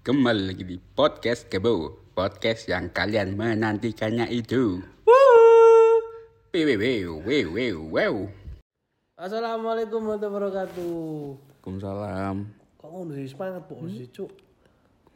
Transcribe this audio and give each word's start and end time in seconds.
Kembali 0.00 0.48
lagi 0.48 0.64
di 0.64 0.76
podcast 0.80 1.44
Kebo 1.52 1.92
Podcast 2.16 2.64
yang 2.72 2.88
kalian 2.88 3.36
menantikannya 3.36 4.32
itu 4.32 4.80
Wew, 6.50 6.66
wew, 6.66 7.22
wew, 7.22 7.46
wew, 7.54 7.76
wew. 7.86 8.14
Assalamualaikum 9.14 10.02
warahmatullahi 10.02 10.34
wabarakatuh. 10.34 10.94
Waalaikumsalam 11.62 12.36
Kok 12.80 12.88
ngono 12.90 13.10
sih 13.14 13.28
semangat 13.28 13.62
po 13.68 13.74
sih, 13.86 14.08
Cuk. 14.08 14.30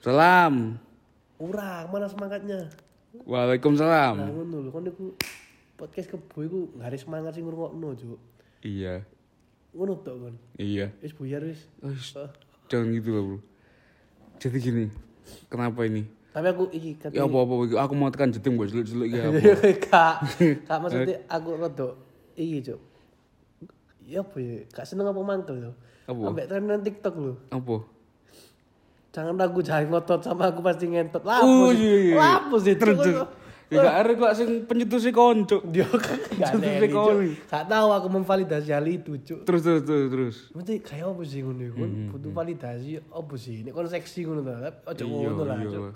Salam 0.04 0.76
Urang, 1.40 1.88
mana 1.90 2.06
semangatnya? 2.06 2.68
Nah, 2.68 3.24
Waalaikumsalam 3.24 4.14
ngono 4.20 4.56
lho, 4.62 4.70
kon 4.70 4.84
iku 4.86 5.06
podcast 5.74 6.12
kebo 6.12 6.38
iku 6.44 6.58
gak 6.78 6.92
ada 6.92 6.98
semangat 7.00 7.32
sing 7.34 7.48
ngrungokno, 7.48 7.96
Cuk. 7.96 8.20
Iya, 8.60 9.00
Ngono 9.74 9.98
tok 10.06 10.16
kon. 10.28 10.34
iya 10.60 10.92
Wis 11.02 11.16
buyar 11.16 11.42
wis. 11.42 11.66
Jangan 12.70 12.94
gitu 12.94 13.10
lah 13.10 13.24
bro 13.26 13.38
Jadi 14.44 14.58
gini 14.60 14.84
Kenapa 15.48 15.88
ini? 15.88 16.04
Tapi 16.36 16.46
aku 16.52 16.68
iki 16.68 17.00
kate 17.00 17.16
Ya 17.16 17.24
apa-apa 17.24 17.64
Aku 17.80 17.92
mau 17.96 18.12
tekan 18.12 18.28
jeting 18.28 18.60
buat 18.60 18.68
jelek-jelek 18.68 19.08
ya 19.08 19.22
apa 19.32 19.68
Kak, 19.80 20.14
kak 20.68 20.78
maksudnya 20.84 21.16
aku 21.32 21.48
rada 21.56 21.88
iki, 22.34 22.66
Cuk. 22.66 22.80
Ya 24.04 24.20
apa 24.20 24.36
ya? 24.42 24.66
Gak 24.74 24.84
seneng 24.90 25.06
apa 25.06 25.22
mantel 25.22 25.56
yo. 25.70 25.72
Apa? 26.10 26.34
Ambek 26.34 26.46
trenan 26.50 26.82
TikTok 26.82 27.14
lho. 27.16 27.34
Apa? 27.54 27.86
Jangan 29.14 29.38
ragu 29.38 29.62
jangan 29.62 29.94
ngotot 29.94 30.20
sama 30.26 30.50
aku 30.50 30.60
pasti 30.60 30.90
ngentot. 30.90 31.22
Oh, 31.22 31.70
Lapo 31.70 31.70
iya, 31.78 31.94
iya. 32.18 32.74
Terus 32.74 32.98
Cuk. 32.98 33.06
terus. 33.14 33.43
Ya 33.72 33.80
gak 33.80 33.96
ada 33.96 34.12
kok 34.12 34.32
sing 34.36 34.50
penyetusi 34.68 35.08
konco 35.08 35.64
Dia 35.64 35.88
ada 35.88 36.60
Terus 36.60 36.92
kali. 36.92 37.32
Gak 37.48 37.64
tahu 37.64 37.88
aku 37.96 38.08
memvalidasi 38.12 38.70
hal 38.76 38.84
itu, 38.84 39.16
Cuk. 39.24 39.48
Terus 39.48 39.60
terus 39.64 39.82
terus 39.88 40.06
terus 40.12 40.36
Mesti 40.52 40.84
kayak 40.84 41.08
apa 41.08 41.22
sih 41.24 41.40
ngono 41.40 41.62
iku? 41.64 41.80
Butuh 42.12 42.30
validasi 42.30 43.00
apa 43.08 43.34
sih? 43.40 43.64
Nek 43.64 43.72
kon 43.72 43.88
seksi 43.88 44.28
ngono 44.28 44.44
ta. 44.44 44.68
Ojo 44.84 45.02
Iya 45.08 45.28
ngono 45.32 45.42
lah. 45.48 45.58
Cuk. 45.64 45.92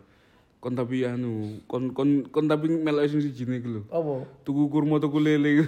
Kon 0.58 0.74
tapi 0.74 1.06
anu 1.06 1.62
Kon 1.70 1.94
kon 1.94 2.26
kon 2.34 2.48
tapi 2.48 2.66
melok 2.72 3.06
sing 3.06 3.22
siji 3.22 3.46
ne 3.46 3.62
iku 3.62 3.68
lho 3.78 3.82
Apa? 3.94 4.26
Tuku 4.42 4.62
kurma 4.66 4.98
tuku 4.98 5.22
lele 5.22 5.62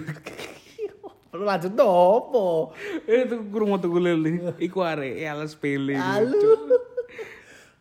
Perlu 1.31 1.47
lanjut 1.47 1.71
to 1.71 1.87
apa? 1.87 2.45
Eh 3.07 3.23
tuku 3.23 3.45
kurma 3.55 3.79
tuku 3.79 3.97
lele 4.03 4.51
Iku 4.59 4.83
arek 4.83 5.15
ya 5.15 5.31
alas 5.31 5.55
pele 5.55 5.95
Alu. 5.95 6.67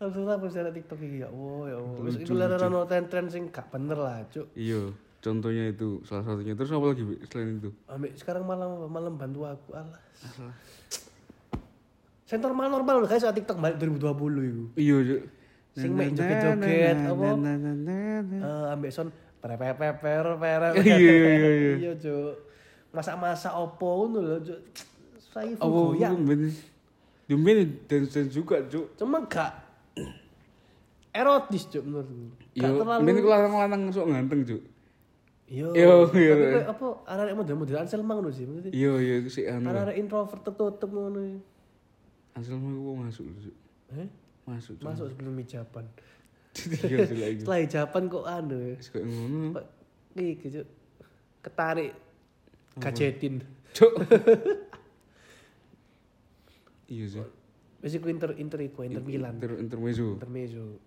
Langsung 0.00 0.24
apa 0.32 0.48
sih 0.48 0.64
TikTok 0.64 1.00
iki 1.04 1.20
ya? 1.20 1.28
Oh 1.28 1.68
ya 1.68 1.76
Allah. 1.76 2.00
Wis 2.08 2.16
iku 2.16 2.32
leren 2.32 2.72
ono 2.72 2.88
tren-tren 2.88 3.28
sing 3.28 3.52
gak 3.52 3.68
bener 3.68 4.00
lah, 4.00 4.24
Cuk. 4.32 4.48
Iya 4.56 4.96
Contohnya 5.20 5.68
itu 5.68 6.00
salah 6.08 6.24
satunya 6.24 6.56
Terus 6.56 6.72
apa 6.72 6.96
lagi 6.96 7.04
selain 7.28 7.60
itu? 7.60 7.70
Ambek 7.84 8.16
sekarang 8.16 8.48
malam 8.48 8.88
malam 8.88 9.12
bantu 9.20 9.44
aku 9.44 9.76
alah. 9.76 10.00
Saya 12.24 12.40
normal 12.40 12.72
normal 12.72 13.04
loh 13.04 13.08
guys 13.12 13.20
soal 13.20 13.36
TikTok 13.36 13.60
balik 13.60 13.76
2020 13.76 14.48
itu. 14.48 14.64
Iya 14.80 14.96
Cuk 15.04 15.22
Sing 15.76 15.92
mek 15.92 16.16
joget-joget 16.16 16.96
apa? 17.04 17.28
Eh 17.36 18.64
ambek 18.72 18.90
son 18.90 19.12
perepeper 19.44 20.00
per 20.00 20.26
per. 20.40 20.60
Iya, 20.80 20.96
iya, 20.96 21.34
iya. 21.36 21.72
Iya, 21.76 21.92
Cuk. 22.00 22.34
Masak-masak 22.96 23.52
opo 23.52 24.08
ngono 24.08 24.18
lho, 24.24 24.36
Cuk. 24.48 24.60
Saya 25.20 25.52
goyang. 25.60 26.24
Mbak 27.30 27.86
dance 27.86 28.10
dance 28.10 28.32
juga 28.34 28.58
Cuk 28.66 28.98
Cuma 28.98 29.22
gak 29.30 29.69
erotis, 31.10 31.66
Cuk 31.70 31.82
menurutku. 31.82 32.38
Iya 32.54 32.70
Gak 32.70 32.78
terlalu 32.82 33.18
iku 33.18 33.28
lanang-lanang 33.30 33.82
sok 33.90 34.06
ganteng 34.10 34.42
Cuk 34.46 34.62
Iya. 35.50 35.66
Iya, 35.74 35.82
iya. 35.82 36.06
Tapi 36.06 36.46
kayak 36.46 36.68
apa 36.78 36.86
arek 37.10 37.34
model-model 37.34 37.76
Ansel 37.82 38.06
mang 38.06 38.22
sih. 38.30 38.46
Maksudnya 38.46 38.70
iya 38.70 39.18
iku 39.18 39.30
sih 39.34 39.50
anu 39.50 39.74
arek 39.74 39.98
introvert 39.98 40.46
tertutup 40.46 40.90
ngono. 40.94 41.42
Ansel 42.38 42.54
mah 42.54 42.70
iku 42.70 42.90
masuk 42.94 43.24
Cuk 43.34 43.56
Eh? 43.98 44.08
Masuk 44.46 44.78
Cuk 44.78 44.86
Masuk 44.86 45.06
sebelum 45.10 45.34
hijaban. 45.42 45.86
Iya 46.90 47.06
sih 47.06 47.14
Setelah 47.42 47.62
hijaban 47.62 48.10
kok 48.10 48.26
anu 48.26 48.74
kayak 48.78 49.04
ngono 49.06 49.38
Kok 49.58 49.66
iki 50.22 50.46
Cuk. 50.54 50.66
Ketarik 51.42 51.92
gajetin. 52.78 53.42
Cuk. 53.74 53.92
iya 56.94 57.04
sih. 57.10 57.26
Wis 57.82 57.98
iku 57.98 58.06
inter 58.06 58.38
inter 58.38 58.62
iku 58.62 58.86
inter 58.86 59.02
Milan. 59.02 59.34
Inter 59.34 59.58
intermezzo. 59.58 60.14
Intermezzo. 60.14 60.78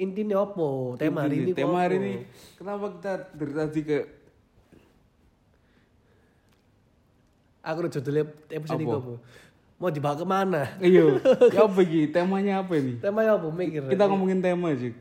Intinya 0.00 0.48
apa? 0.48 0.96
Tema 0.96 1.28
hari 1.28 1.44
ini 1.44 1.52
Tema 1.52 1.78
hari 1.84 1.96
ini 2.00 2.14
kenapa 2.56 2.88
kita 2.96 3.12
dari 3.36 3.52
tadi 3.52 3.80
ke 3.84 3.98
Aku 7.60 7.84
udah 7.84 7.92
judulnya 7.92 8.24
episode 8.48 8.80
ini? 8.80 8.96
Mau 9.78 9.92
dibawa 9.92 10.16
ke 10.16 10.24
mana? 10.24 10.62
iya 10.80 11.20
ya 11.54 11.68
apa 11.68 11.80
temanya 12.08 12.64
apa 12.64 12.72
ini 12.80 12.96
Tema 12.96 13.28
apa? 13.28 13.46
Mikir. 13.52 13.92
kita 13.92 14.04
ngomongin 14.08 14.40
tema 14.40 14.72
sih 14.74 14.96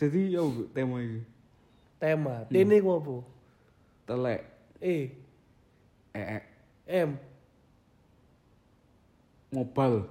jadi 0.00 0.20
ya 0.34 0.40
apa 0.42 0.62
tema 0.72 0.96
ini 1.04 1.20
Tema. 2.00 2.48
Hmm. 2.48 2.48
Tene 2.48 2.80
ku 2.80 2.88
apa? 2.96 3.14
telek 4.08 4.40
E. 4.80 5.12
ee 6.16 6.40
M. 6.88 7.20
mobile 9.52 10.08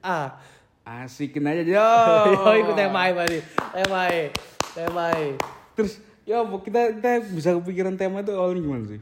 A. 0.00 0.40
asikin 0.84 1.44
aja 1.44 1.64
yo 1.64 1.88
Yo 2.36 2.52
iku 2.60 2.72
tema 2.72 3.08
berarti. 3.08 3.40
Tema 3.72 4.00
Tema 4.74 5.06
terus 5.74 5.98
ya 6.22 6.44
kita 6.44 6.80
kita 7.00 7.10
bisa 7.26 7.50
kepikiran 7.56 7.96
tema 7.96 8.20
itu 8.20 8.30
awalnya 8.30 8.60
gimana 8.60 8.84
sih 8.86 9.00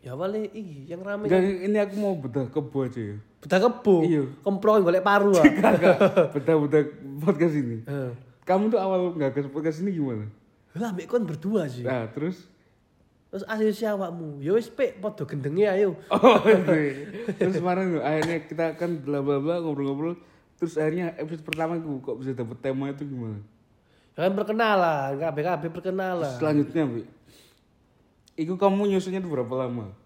Ya 0.00 0.16
wale 0.16 0.48
iki 0.48 0.88
yang 0.88 1.04
rame 1.04 1.28
Enggak, 1.28 1.42
ini 1.44 1.76
aku 1.76 1.94
mau 1.96 2.14
bedah 2.16 2.48
kebo 2.48 2.84
aja 2.84 3.00
ya 3.00 3.16
Bedah 3.40 3.58
kebo. 3.60 4.00
Iya. 4.00 4.22
Kemprong 4.40 4.80
golek 4.80 5.04
paru 5.04 5.32
ah. 5.36 5.44
Bedah-bedah 6.32 6.82
podcast 7.20 7.56
ini 7.56 7.84
Heeh. 7.90 8.12
kamu 8.44 8.72
tuh 8.72 8.80
awal 8.80 9.12
nggak 9.14 9.30
ke 9.32 9.40
podcast 9.48 9.80
ini 9.80 9.96
gimana 9.96 10.24
Lah 10.76 10.94
mbek 10.94 11.08
kon 11.08 11.26
berdua 11.26 11.66
sih. 11.66 11.82
nah 11.82 12.06
terus 12.08 12.46
Terus 13.30 13.46
asli 13.46 13.70
si 13.70 13.86
awakmu. 13.86 14.42
Ya 14.42 14.50
wis 14.58 14.66
pek 14.66 14.98
padha 14.98 15.22
gendenge 15.22 15.62
ayo. 15.62 15.94
Oh, 16.10 16.42
iya. 16.42 17.14
terus 17.38 17.62
kemarin 17.62 18.02
akhirnya 18.02 18.42
kita 18.42 18.66
kan 18.74 18.98
bla 19.06 19.22
bla 19.22 19.38
bla 19.38 19.62
ngobrol-ngobrol. 19.62 20.18
Terus 20.60 20.76
akhirnya 20.76 21.16
episode 21.16 21.40
pertama 21.40 21.80
itu 21.80 21.88
kok 22.04 22.20
bisa 22.20 22.36
dapet 22.36 22.60
tema 22.60 22.92
itu 22.92 23.08
gimana? 23.08 23.40
Ya 24.12 24.28
kan 24.28 24.36
perkenalan, 24.36 25.16
kabeh-kabeh 25.16 25.68
perkenalan. 25.72 26.36
Selanjutnya, 26.36 26.84
Bi. 26.84 27.02
Iku 28.36 28.60
kamu 28.60 28.92
nyusunnya 28.92 29.24
tuh 29.24 29.32
berapa 29.32 29.64
lama? 29.64 29.96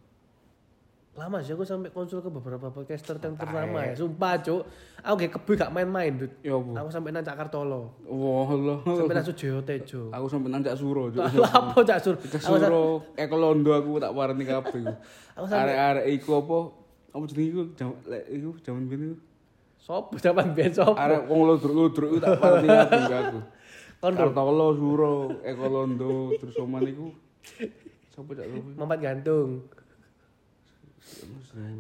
Lama 1.15 1.39
sih 1.43 1.55
aku 1.55 1.67
sampai 1.67 1.91
konsul 1.91 2.23
ke 2.23 2.31
beberapa 2.31 2.71
podcaster 2.71 3.19
yang 3.19 3.35
ternama 3.35 3.83
ya. 3.83 3.95
Sumpah, 3.99 4.39
Cuk. 4.43 4.63
Aku 5.03 5.15
kayak 5.19 5.33
kebo 5.39 5.51
gak 5.59 5.71
main-main, 5.75 6.15
Dut. 6.15 6.31
Ya 6.47 6.55
apa? 6.55 6.87
Aku 6.87 6.89
sampai 6.95 7.11
nancak 7.11 7.35
Kartolo. 7.35 7.91
Wah, 8.07 8.47
Allah. 8.51 8.79
Sampai 8.83 9.15
nancak 9.19 9.35
Joyo 9.35 9.59
Tejo. 9.67 10.11
Aku 10.15 10.27
sampai 10.31 10.51
nanjak 10.55 10.75
suro. 10.79 11.11
Cuk. 11.11 11.23
Lah 11.43 11.51
apa 11.51 11.79
cak 11.83 11.99
sur? 11.99 12.15
Cak 12.15 12.43
suro, 12.43 13.03
eko 13.19 13.35
londo 13.35 13.75
aku 13.75 13.99
tak 13.99 14.15
parani 14.15 14.47
kabeh. 14.47 14.87
Aku 15.39 15.51
sampai 15.51 15.75
Arek-arek 15.75 16.07
iku 16.15 16.31
apa? 16.39 16.59
Apa 17.11 17.25
jenenge 17.27 17.51
iku? 17.51 17.63
Iku 18.31 18.51
jaman 18.63 18.87
biyen 18.87 19.03
iku. 19.11 19.17
Sop 19.85 20.17
zaman 20.17 20.57
ben 20.57 20.73
sop. 20.73 20.97
Arek 20.97 21.29
wong 21.29 21.45
lodruk-lodruk 21.45 22.17
iku 22.17 22.19
tak 22.25 22.41
parani 22.41 22.69
aku. 23.21 23.41
Kondo 24.01 24.21
Kartolo, 24.21 24.69
Suro, 24.77 25.15
Eko 25.41 25.65
Londo, 25.69 26.37
terus 26.37 26.57
Oman 26.61 26.85
iku. 26.85 27.09
Siapa 28.13 28.31
cak 28.37 28.47
sapa? 28.53 28.71
mampat 28.77 28.99
gantung. 29.01 29.65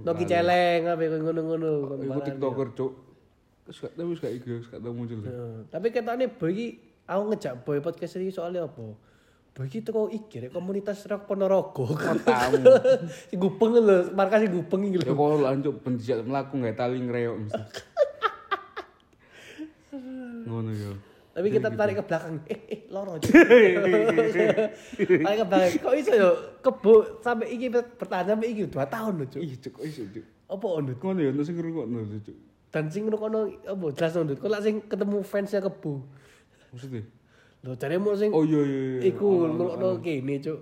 Noki 0.04 0.25
celeng 0.25 0.88
apa 0.88 1.04
ngono-ngono. 1.04 2.00
Iku 2.00 2.20
TikToker, 2.25 2.69
Cuk. 2.76 2.93
Terus 3.64 3.76
gak 3.81 3.93
tahu 3.97 4.12
gak 4.16 4.34
iku, 4.37 4.48
gak 4.69 4.81
tahu 4.81 4.93
muncul. 4.93 5.19
Tapi 5.72 5.87
ketane 5.88 6.28
iki 6.28 6.66
aku 7.09 7.22
ngejak 7.32 7.54
boy 7.64 7.81
podcast 7.81 8.20
iki 8.20 8.32
soalnya 8.32 8.69
apa? 8.69 8.84
Iki 9.54 9.87
teko 9.87 10.09
iki 10.10 10.48
rek 10.48 10.53
komunitas 10.53 11.04
rock 11.09 11.28
Ponorogo. 11.28 11.93
Tahu. 12.25 12.60
si 13.32 13.37
gupeng 13.37 13.72
lho, 13.81 14.12
markas 14.12 14.44
si 14.44 14.48
gupeng 14.48 14.88
iki 14.88 15.00
Ya 15.00 15.09
lho. 15.09 15.16
kok 15.16 15.41
lanjut 15.44 15.75
ben 15.81 15.94
dijak 15.97 16.25
mlaku 16.25 16.60
gak 16.60 16.76
tali 16.76 17.00
ngreok 17.04 17.37
mesti. 17.48 17.62
Ngono 20.44 20.70
yo. 20.73 20.93
Tapi 21.35 21.50
kita 21.50 21.69
tarik 21.75 21.99
ke 21.99 22.05
belakang. 22.06 22.35
Eh, 22.46 22.61
eh, 22.70 22.81
loro. 22.94 23.19
Cuk. 23.19 23.26
tarik 25.26 25.38
ke 25.43 25.46
belakang. 25.50 25.73
Kok 25.82 25.94
iso 25.99 26.12
yo 26.14 26.31
kebo 26.62 27.19
sampai 27.19 27.50
iki 27.50 27.67
bertahan 27.75 28.38
sampai 28.38 28.55
iki 28.55 28.70
2 28.70 28.79
tahun 28.87 29.12
lho, 29.19 29.26
Cuk. 29.26 29.41
Ih, 29.43 29.52
Cuk, 29.58 29.73
kok 29.82 29.85
iso, 29.85 30.06
Cuk. 30.14 30.25
Apa 30.46 30.67
ondut? 30.70 30.96
Ngono 31.02 31.19
yo, 31.26 31.31
sing 31.43 31.58
ngrungokno, 31.58 31.99
Cuk. 32.23 32.37
Dan 32.70 32.85
sing 32.87 33.02
ngono 33.11 33.50
apa 33.50 33.85
jelas 33.99 34.14
ondut. 34.14 34.38
Kok 34.38 34.46
lak 34.46 34.62
sing 34.62 34.87
ketemu 34.87 35.17
fansnya 35.26 35.58
kebo. 35.58 36.06
Maksudnya? 36.70 37.02
Lho 37.67 37.73
jare 37.75 37.97
mau 37.99 38.14
sing 38.14 38.31
Oh 38.31 38.47
iya 38.47 38.61
iya 38.62 38.81
iya. 39.02 39.11
iku 39.11 39.26
ngono 39.50 39.99
kene, 39.99 40.38
Cuk. 40.38 40.61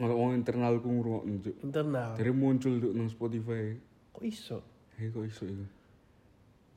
Ngono 0.00 0.12
wong 0.16 0.30
internalku 0.32 0.88
ngrungokno, 0.88 1.32
Cuk. 1.44 1.56
Internal. 1.60 2.16
Dari 2.16 2.32
muncul 2.32 2.72
Cuk 2.80 2.92
nang 2.96 3.12
Spotify. 3.12 3.76
Kok 4.16 4.24
iso? 4.24 4.64
Hei 4.96 5.12
kok 5.12 5.28
iso 5.28 5.44
iku? 5.44 5.66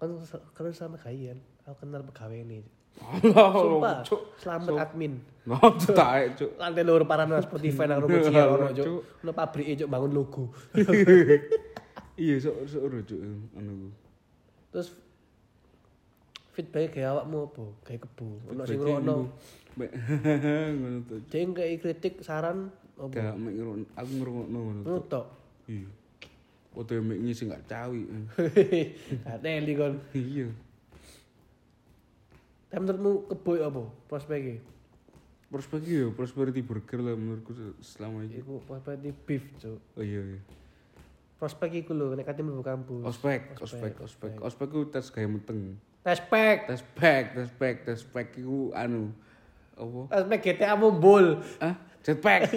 Kan 0.03 0.19
kan 0.51 0.75
sama 0.75 0.99
kalian. 0.99 1.39
Aku 1.63 1.75
kenal 1.79 2.03
pegawai 2.03 2.43
ini. 2.43 2.59
Allah, 2.99 3.51
Sumpah. 3.63 3.97
Cuk. 4.03 4.21
Selamat 4.35 4.75
admin. 4.83 5.13
Ngono 5.47 5.69
tak, 5.79 6.35
Cuk. 6.39 6.51
Lantai 6.59 6.83
lur 6.83 7.03
para 7.07 7.23
nang 7.23 7.39
Spotify 7.39 7.87
nang 7.87 8.03
ruko 8.03 8.19
cilik 8.19 8.45
ono, 8.55 8.67
Cuk. 8.71 8.85
Cuk. 8.85 9.01
Ono 9.23 9.31
pabrik 9.31 9.65
Cuk 9.79 9.89
bangun 9.89 10.11
logo. 10.11 10.43
Iya, 12.13 12.35
sok 12.43 12.55
sok 12.67 12.81
ora, 12.83 12.99
Cuk. 13.01 13.19
Anu. 13.55 13.89
Terus 14.69 14.87
feedback 16.53 16.93
kayak 16.93 17.09
awakmu 17.17 17.39
apa? 17.49 17.65
Kayak 17.87 18.01
kebu. 18.05 18.27
Ono 18.51 18.61
sing 18.67 18.79
ngono. 18.83 19.15
Ngono 19.73 20.97
to. 21.07 21.15
Ding 21.31 21.55
kayak 21.55 21.79
kritik 21.81 22.13
saran 22.21 22.69
apa? 22.99 23.09
Gak 23.09 23.35
mek 23.39 23.53
ngrungokno 23.57 23.85
aku 23.97 24.11
ngrungokno 24.19 24.57
ngono. 24.59 24.81
to. 24.83 24.91
Ngono. 24.91 25.21
Iya. 25.71 25.89
Foto 26.73 26.91
mek 26.99 27.19
ngisi 27.23 27.43
gak 27.47 27.63
cawi. 27.71 28.01
Ateli 29.25 29.73
kon. 29.73 29.95
Iya. 30.13 30.47
Tapi 32.73 32.81
menurutmu 32.81 33.29
kebo 33.29 33.51
apa 33.61 33.81
prospeknya? 34.09 34.57
Prospek 35.45 35.85
ya, 35.85 36.09
prosperity 36.09 36.65
burger 36.65 36.97
lah 36.97 37.13
menurutku 37.13 37.53
selama 37.77 38.25
ini. 38.25 38.41
Iku 38.41 38.57
prospek 38.65 38.97
beef, 39.21 39.45
Cuk. 39.61 39.77
Oh 39.93 40.01
iya 40.01 40.25
iya. 40.25 40.39
Prospek 41.37 41.85
iku 41.85 41.93
lho 41.93 42.17
nek 42.17 42.25
kate 42.25 42.41
mlebu 42.41 42.65
kampus. 42.65 43.05
Ospek, 43.05 43.53
Ospek, 43.61 43.93
ospek, 44.01 44.33
ospek. 44.41 44.67
Ku 44.67 44.89
tes 44.89 45.05
gaya 45.07 45.29
meteng. 45.29 45.77
Tespek. 46.01 46.65
Tes 46.65 46.81
pack, 46.97 47.23
tes 47.31 47.49
pack, 47.53 47.75
tes 47.85 48.01
pack 48.01 48.33
iku 48.33 48.73
anu 48.73 49.13
apa? 49.77 50.09
Tespek 50.09 50.39
GTA 50.41 50.73
mumbul. 50.73 51.37
Ah, 51.61 51.77
jetpack. 52.01 52.49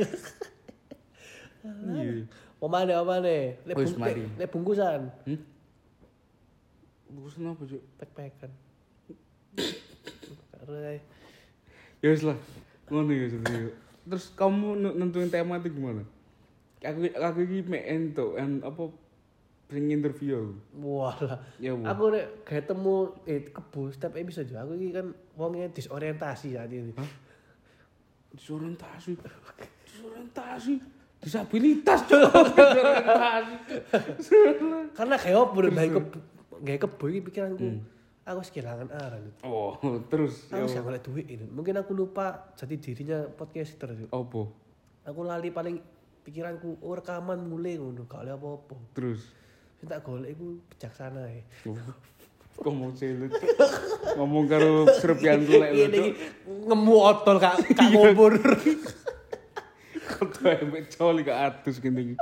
Iya. 1.66 2.30
Omane 2.62 2.94
omane. 2.94 3.58
Nek 3.66 3.74
Wis, 3.74 3.90
bung- 3.90 3.98
mari. 4.00 4.22
nek- 4.22 4.38
nek 4.38 4.48
bungkusan. 4.48 5.00
Hmm? 5.26 5.40
Bungkusan 7.10 7.42
apa, 7.44 7.62
Cuk? 7.66 7.82
Pek-pekan. 7.98 8.50
Ya 12.02 12.08
wis 12.12 12.22
lah. 12.26 12.38
Ngono 12.90 13.10
ya. 13.10 13.26
Terus 14.06 14.30
kamu 14.38 14.78
nentuin 14.94 15.30
tema 15.30 15.58
itu 15.58 15.74
gimana? 15.74 16.02
Aku 16.84 17.02
aku 17.10 17.38
iki 17.42 17.66
mek 17.66 17.82
entuk 17.88 18.38
en 18.38 18.62
apa 18.62 18.92
sing 19.66 19.90
interview. 19.90 20.54
Walah. 20.78 21.42
Ya 21.58 21.74
Bu. 21.74 21.82
Aku 21.82 22.02
nek 22.14 22.46
ketemu 22.46 22.96
eh 23.26 23.42
kebu 23.50 23.90
setiap 23.90 24.14
episode 24.14 24.50
aku 24.54 24.78
iki 24.78 24.94
kan 24.94 25.10
wongnya 25.34 25.66
disorientasi 25.74 26.54
saat 26.54 26.70
ini. 26.70 26.94
Disorientasi. 28.30 29.18
Disorientasi. 29.90 30.74
Disabilitas 31.18 32.06
Cuk. 32.06 32.22
Disorientasi. 32.54 34.36
Karena 34.94 35.16
kayak 35.18 35.38
apa 35.42 35.54
udah 35.58 35.72
baik 35.74 35.90
kebu, 35.98 36.16
kayak 36.62 36.80
kebu 36.86 37.04
ini 37.10 37.18
pikiranku. 37.26 37.68
Aku 38.26 38.42
kehilangan 38.42 38.90
arah. 38.90 39.22
Lut. 39.22 39.36
Oh, 39.46 39.78
terus 40.10 40.50
Aku 40.50 40.66
sih 40.66 40.82
golek 40.82 41.06
duit 41.06 41.30
ini. 41.30 41.46
Mungkin 41.46 41.78
aku 41.78 41.94
lupa 41.94 42.50
jati 42.58 42.74
dirinya 42.74 43.22
podcaster. 43.30 43.94
Lut. 43.94 44.10
Apa? 44.10 44.42
Aku 45.06 45.20
lali 45.22 45.54
paling 45.54 45.78
pikiranku 46.26 46.82
oh 46.82 46.98
rekaman 46.98 47.46
mulai 47.46 47.78
ngono 47.78 48.02
gak 48.10 48.26
oleh 48.26 48.34
apa-apa. 48.34 48.74
Terus 48.98 49.22
Sing 49.78 49.86
tak 49.86 50.02
golek 50.02 50.34
iku 50.34 50.58
bijaksana 50.74 51.22
ya. 51.30 51.42
ngomong 52.56 52.96
selut. 52.96 53.28
ngomong 54.16 54.48
karo 54.48 54.88
serpian 54.96 55.44
tulek 55.46 55.70
lho. 55.76 56.04
Ngemu 56.66 56.94
otol 56.98 57.36
kak 57.38 57.62
kak 57.78 57.88
ngubur. 57.94 58.34
Kok 60.16 60.40
embek 60.40 60.88
coli 60.96 61.22
ke 61.22 61.30
atus 61.30 61.78
gini. 61.78 62.16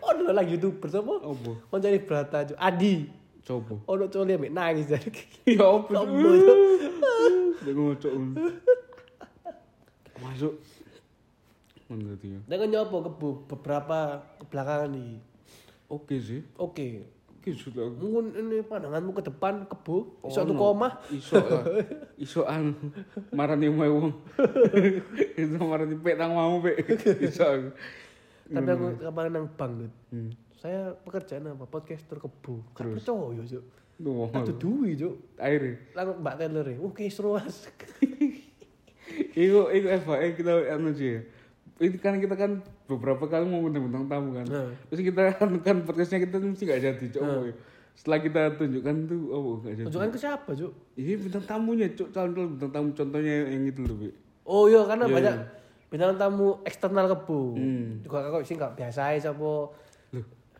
Oh 0.00 0.16
lagi 0.32 0.56
youtuber 0.56 0.88
sapa? 0.88 1.20
Apa? 1.20 1.52
Mencari 1.70 2.00
berata. 2.00 2.36
Adi. 2.56 3.19
Coba. 3.40 3.74
Ono 3.88 4.04
coli 4.12 4.36
ambek 4.36 4.52
nangis 4.52 4.86
dari. 4.86 5.10
Ya 5.48 5.64
apa? 5.64 5.88
Sombong, 5.88 6.36
Cuk. 6.44 6.58
Dia 7.64 7.72
ngocok. 7.72 8.12
Masuk. 10.20 10.54
Mana 11.88 12.14
dia? 12.20 12.38
Kan 12.46 12.68
nyopo 12.68 12.96
kebu 13.08 13.28
beberapa 13.48 14.22
kebelakangan 14.38 14.92
nih. 14.92 15.18
Oke 15.90 16.20
sih. 16.22 16.44
Oke. 16.60 17.08
Oke 17.40 17.56
sudah. 17.56 17.88
Mungkin 17.88 18.36
ini 18.36 18.60
pandanganmu 18.60 19.16
ke 19.16 19.22
depan 19.26 19.64
kebu. 19.64 20.22
Iso 20.28 20.44
tuku 20.44 20.60
omah. 20.60 21.00
Iso. 21.08 21.40
Iso 22.20 22.40
anu. 22.44 22.76
Marani 23.32 23.72
omahe 23.72 23.90
wong. 23.90 24.12
Itu 25.34 25.56
marani 25.64 25.96
pek 25.96 26.20
nang 26.20 26.36
mau 26.36 26.60
pek. 26.60 26.84
Iso. 27.24 27.72
Tapi 28.50 28.68
aku 28.68 28.86
kemarin 29.00 29.32
nang 29.32 29.46
bank. 29.56 29.88
Hmm. 30.12 30.30
Saya 30.60 30.92
pekerjaan 31.08 31.56
apa? 31.56 31.64
Podcaster. 31.64 32.20
Gak 32.20 32.28
Terus? 32.76 33.00
percaya 33.00 33.44
Cuk. 33.48 33.64
Aduh 34.00 34.56
duwi 34.60 34.92
Cuk. 34.92 35.16
air. 35.40 35.88
Langsung 35.96 36.20
Mbak 36.20 36.34
Taylor 36.36 36.66
ya. 36.68 36.76
Oke 36.84 37.08
seru 37.08 37.40
mas. 37.40 37.64
Iku 39.32 39.72
iku 39.72 39.88
Eva, 39.88 40.14
eh 40.20 40.36
kita 40.36 40.52
anu 40.76 40.92
sih. 40.92 41.16
Ini 41.80 41.96
kan 41.96 42.20
kita 42.20 42.36
kan 42.36 42.60
beberapa 42.84 43.24
kali 43.24 43.48
mau 43.48 43.64
bintang 43.64 44.04
tamu 44.04 44.36
kan. 44.36 44.44
Nah. 44.44 44.68
Terus 44.92 45.00
kita 45.00 45.32
kan, 45.32 45.48
kan 45.64 45.76
podcastnya 45.88 46.20
kita 46.28 46.36
mesti 46.36 46.68
gak 46.68 46.84
jadi, 46.84 47.04
cok. 47.08 47.24
Setelah 47.96 48.20
kita 48.20 48.40
tunjukkan 48.60 48.96
tuh, 49.08 49.22
oh 49.32 49.64
gak 49.64 49.80
jadi. 49.80 49.86
Tunjukkan 49.88 50.10
ke 50.12 50.18
siapa 50.20 50.50
Cuk? 50.52 50.72
Iya 51.00 51.14
bintang 51.16 51.44
tamunya, 51.48 51.88
cok. 51.96 52.08
Calon 52.12 52.60
bintang 52.60 52.72
tamu 52.76 52.88
contohnya 52.92 53.34
yang 53.48 53.64
itu 53.64 53.80
loh, 53.80 53.96
Bi. 53.96 54.12
Oh 54.44 54.68
iya 54.68 54.84
karena 54.84 55.08
Iya, 55.08 55.14
banyak 55.16 55.34
iya. 55.40 55.46
bintang 55.88 56.14
tamu 56.20 56.60
eksternal 56.68 57.06
kebu. 57.16 57.40
Hmm. 57.56 57.86
Juga 58.04 58.28
kok 58.28 58.44
sih 58.44 58.54
nggak 58.60 58.72
biasa 58.76 59.00
aja. 59.16 59.32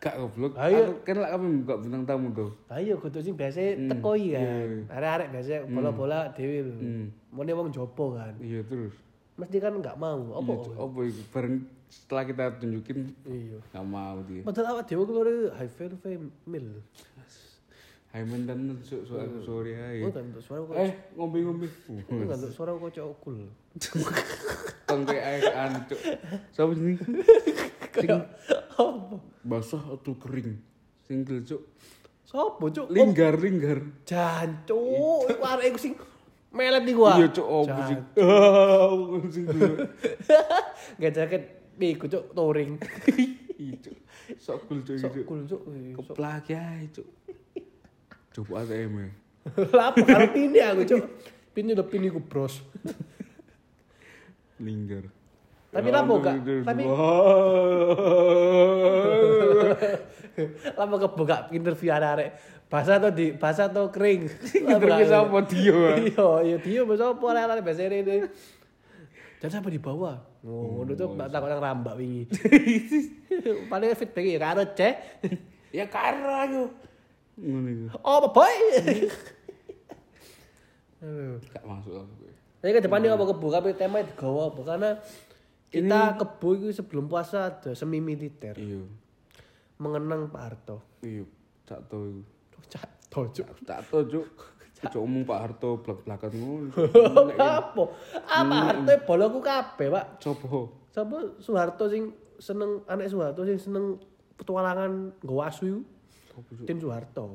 Gak 0.01 0.17
goblok. 0.17 0.57
Ayo. 0.57 0.97
Aku 0.97 1.05
kan 1.05 1.15
lah 1.21 1.29
kami 1.37 1.61
buka 1.61 1.77
bintang 1.77 2.03
tamu 2.09 2.33
tuh. 2.33 2.49
Ayo 2.73 2.97
kudu 2.97 3.21
sing 3.21 3.37
biasa 3.37 3.77
Hmm, 3.77 3.85
tekoi 3.85 4.33
iya, 4.33 4.41
kan. 4.41 4.49
iya. 4.49 4.65
Arek-arek 4.97 5.27
biasa 5.29 5.53
bola-bola 5.69 6.19
dhewe 6.33 6.57
lho. 6.65 6.73
Hmm. 6.73 7.05
Mone 7.29 7.51
wong 7.53 7.69
jopo 7.69 8.17
kan. 8.17 8.33
Iya 8.41 8.65
terus. 8.65 8.97
Mesti 9.37 9.61
kan 9.61 9.77
nggak 9.77 10.01
mau. 10.01 10.41
Apa? 10.41 10.51
Iya. 10.57 10.73
Apa? 10.81 10.99
Bareng 11.29 11.55
setelah 11.85 12.23
kita 12.25 12.43
tunjukin, 12.57 13.13
Iya. 13.29 13.61
gak 13.69 13.85
mau 13.85 14.17
dia. 14.25 14.41
Padahal 14.41 14.79
awak 14.79 14.89
dhewe 14.89 15.03
keluar 15.05 15.27
high 15.53 15.69
value 15.69 16.31
mil. 16.49 16.67
Hai 18.11 18.27
mendan 18.27 18.75
so, 18.83 18.99
so, 19.07 19.15
aku 19.15 19.39
sorry 19.39 19.71
hai. 19.71 20.03
Oh 20.03 20.11
kan 20.11 20.27
untuk 20.27 20.43
suara 20.43 20.67
kok. 20.67 20.75
Eh, 20.75 20.91
ngombe-ngombe. 21.15 21.67
Oh 21.87 22.25
kan 22.27 22.35
untuk 22.41 22.51
suara 22.51 22.75
kok 22.75 22.91
cokul. 22.91 23.37
Tong 24.83 25.07
air 25.07 25.45
ancuk. 25.55 25.99
Siapa 26.51 26.71
sini? 26.75 26.99
Kayak 27.95 28.27
apa? 28.75 29.15
Basah 29.41 29.81
atau 29.89 30.13
kering? 30.15 30.57
Single 31.01 31.41
cuk. 31.41 31.61
Sopo 32.23 32.65
cuk? 32.67 32.87
Linggar, 32.87 33.35
linggar. 33.35 33.79
Jancuk, 34.03 35.27
iku 35.27 35.43
arek 35.43 35.67
iku 35.67 35.79
sing 35.79 35.93
melet 36.49 36.85
iku 36.85 37.01
ah. 37.05 37.17
Iya 37.17 37.27
cuk, 37.29 37.43
oh 37.45 37.63
sih. 37.63 37.75
Jan- 37.91 38.07
Ah, 38.15 38.91
sing. 39.27 39.45
Gak 41.01 41.11
jaket 41.11 41.43
iku 41.77 42.05
cuk 42.07 42.25
touring. 42.31 42.71
Iya 43.61 43.77
cuk. 43.79 43.95
Sok 44.37 44.59
cool 44.65 44.79
cuk 44.81 44.95
Sok 44.95 45.11
cuk. 45.13 45.25
cool 45.25 45.41
cuk. 45.43 45.61
Sok- 45.61 46.07
Keplak 46.07 46.45
ya 46.47 46.65
cuk. 46.89 47.07
Coba 48.31 48.63
ATM 48.63 48.93
ya. 48.95 49.09
Lah 49.75 49.85
apa 49.89 50.01
karo 50.01 50.25
pini 50.31 50.57
aku 50.57 50.81
cuk. 50.83 51.03
Pini 51.51 51.73
udah 51.73 51.83
pini 51.83 52.07
ku 52.07 52.21
bros. 52.21 52.61
Linggar. 54.57 55.09
Tapi 55.71 55.87
lapo 55.87 56.19
gak? 56.19 56.35
Tapi- 56.67 56.83
Lama 60.79 60.95
kebuka 60.97 61.37
interview 61.51 61.91
arek-arek. 61.91 62.29
Bahasa 62.71 62.97
atau 62.99 63.11
di 63.11 63.35
bahasa 63.35 63.67
atau 63.67 63.87
kering. 63.87 64.31
Interview 64.55 65.05
sama 65.05 65.39
dia. 65.43 65.75
Iya, 65.97 66.27
iya 66.41 66.57
dia 66.57 66.81
bahasa 66.83 67.11
apa 67.11 67.23
arek-arek 67.25 67.63
bahasa 67.63 67.81
ini. 67.85 68.17
Dan 69.41 69.47
siapa 69.49 69.67
di 69.67 69.81
bawah? 69.81 70.15
Oh, 70.41 70.81
ngono 70.81 70.91
tuh 70.93 71.07
takut 71.27 71.47
nang 71.47 71.61
rambak 71.61 71.95
wingi. 71.95 72.25
Paling 73.71 73.93
feedback 73.93 74.25
ya 74.33 74.39
karo 74.39 74.63
cek. 74.67 74.95
Ya 75.71 75.85
karena 75.85 76.45
aku. 76.45 76.63
Oh, 77.99 78.13
apa 78.21 78.27
boy? 78.29 78.55
Aduh. 81.01 81.35
Gak 81.41 81.63
masuk 81.63 81.95
aku. 81.97 82.13
Tapi 82.61 82.71
ke 82.71 82.79
depannya 82.79 83.09
apa 83.11 83.25
kebu? 83.25 83.47
Tapi 83.49 83.67
tema 83.73 83.99
digawa 83.99 84.53
apa? 84.53 84.61
Karena 84.63 84.89
kita 85.71 86.19
kebu 86.19 86.47
itu 86.59 86.67
sebelum 86.75 87.07
puasa 87.07 87.47
ada 87.47 87.71
semi 87.71 88.03
militer 88.03 88.59
Iya. 88.59 88.83
mengenang 89.79 90.27
Pak 90.27 90.41
Harto. 90.43 90.77
Iya. 91.01 91.23
Tahu 91.63 92.03
iku. 92.11 92.21
Cuk, 92.51 92.63
cak, 92.67 92.89
tojuk. 93.07 93.47
Tak 93.63 93.79
tahu 93.87 94.03
cuk. 94.05 94.27
Cuk 94.91 95.01
omong 95.01 95.23
Pak 95.23 95.39
Harto 95.39 95.79
belak-belakan 95.79 96.31
ngono. 96.35 96.69
Apa? 97.39 97.83
Apa 98.27 98.55
Harto 98.67 98.91
boloku 99.07 99.39
kabeh, 99.39 99.87
Pak. 99.89 100.05
Coba. 100.19 100.69
Sapa 100.91 101.17
Soeharto 101.39 101.87
sing 101.87 102.11
seneng 102.35 102.83
anak 102.83 103.07
Soeharto 103.07 103.47
sing 103.47 103.55
seneng 103.55 103.95
petualangan 104.35 105.15
nggawa 105.23 105.47
asu 105.47 105.63
iku? 105.65 105.81
Coba 106.29 106.49
cuk. 106.51 106.65
Tin 106.67 106.77
Soeharto. 106.77 107.25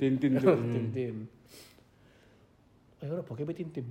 Tintin 0.00 0.32
Ayo 2.98 3.14
ora 3.14 3.22
bokep 3.22 3.54
Tintin. 3.54 3.86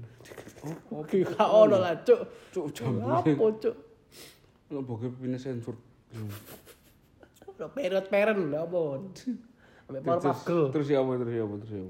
Oh, 0.91 0.99
Oke, 0.99 1.23
gak 1.23 1.47
ono 1.47 1.79
lah, 1.79 1.95
Cuk. 2.03 2.51
Cuk 2.51 2.67
jam. 2.75 2.99
Apa, 3.07 3.31
Cuk? 3.55 3.75
Lo 4.67 4.83
bokep 4.83 5.15
pindah 5.15 5.39
sensor. 5.39 5.79
Ono 7.47 7.65
peret-peren 7.71 8.51
lha 8.51 8.67
apa? 8.67 8.99
Ambek 9.87 10.01
power 10.03 10.19
pagel. 10.19 10.61
terus 10.75 10.87
ya 10.91 10.99
apa 10.99 11.15
terus 11.15 11.33
ya 11.33 11.43
apa 11.47 11.55
terus 11.63 11.71
ya. 11.71 11.83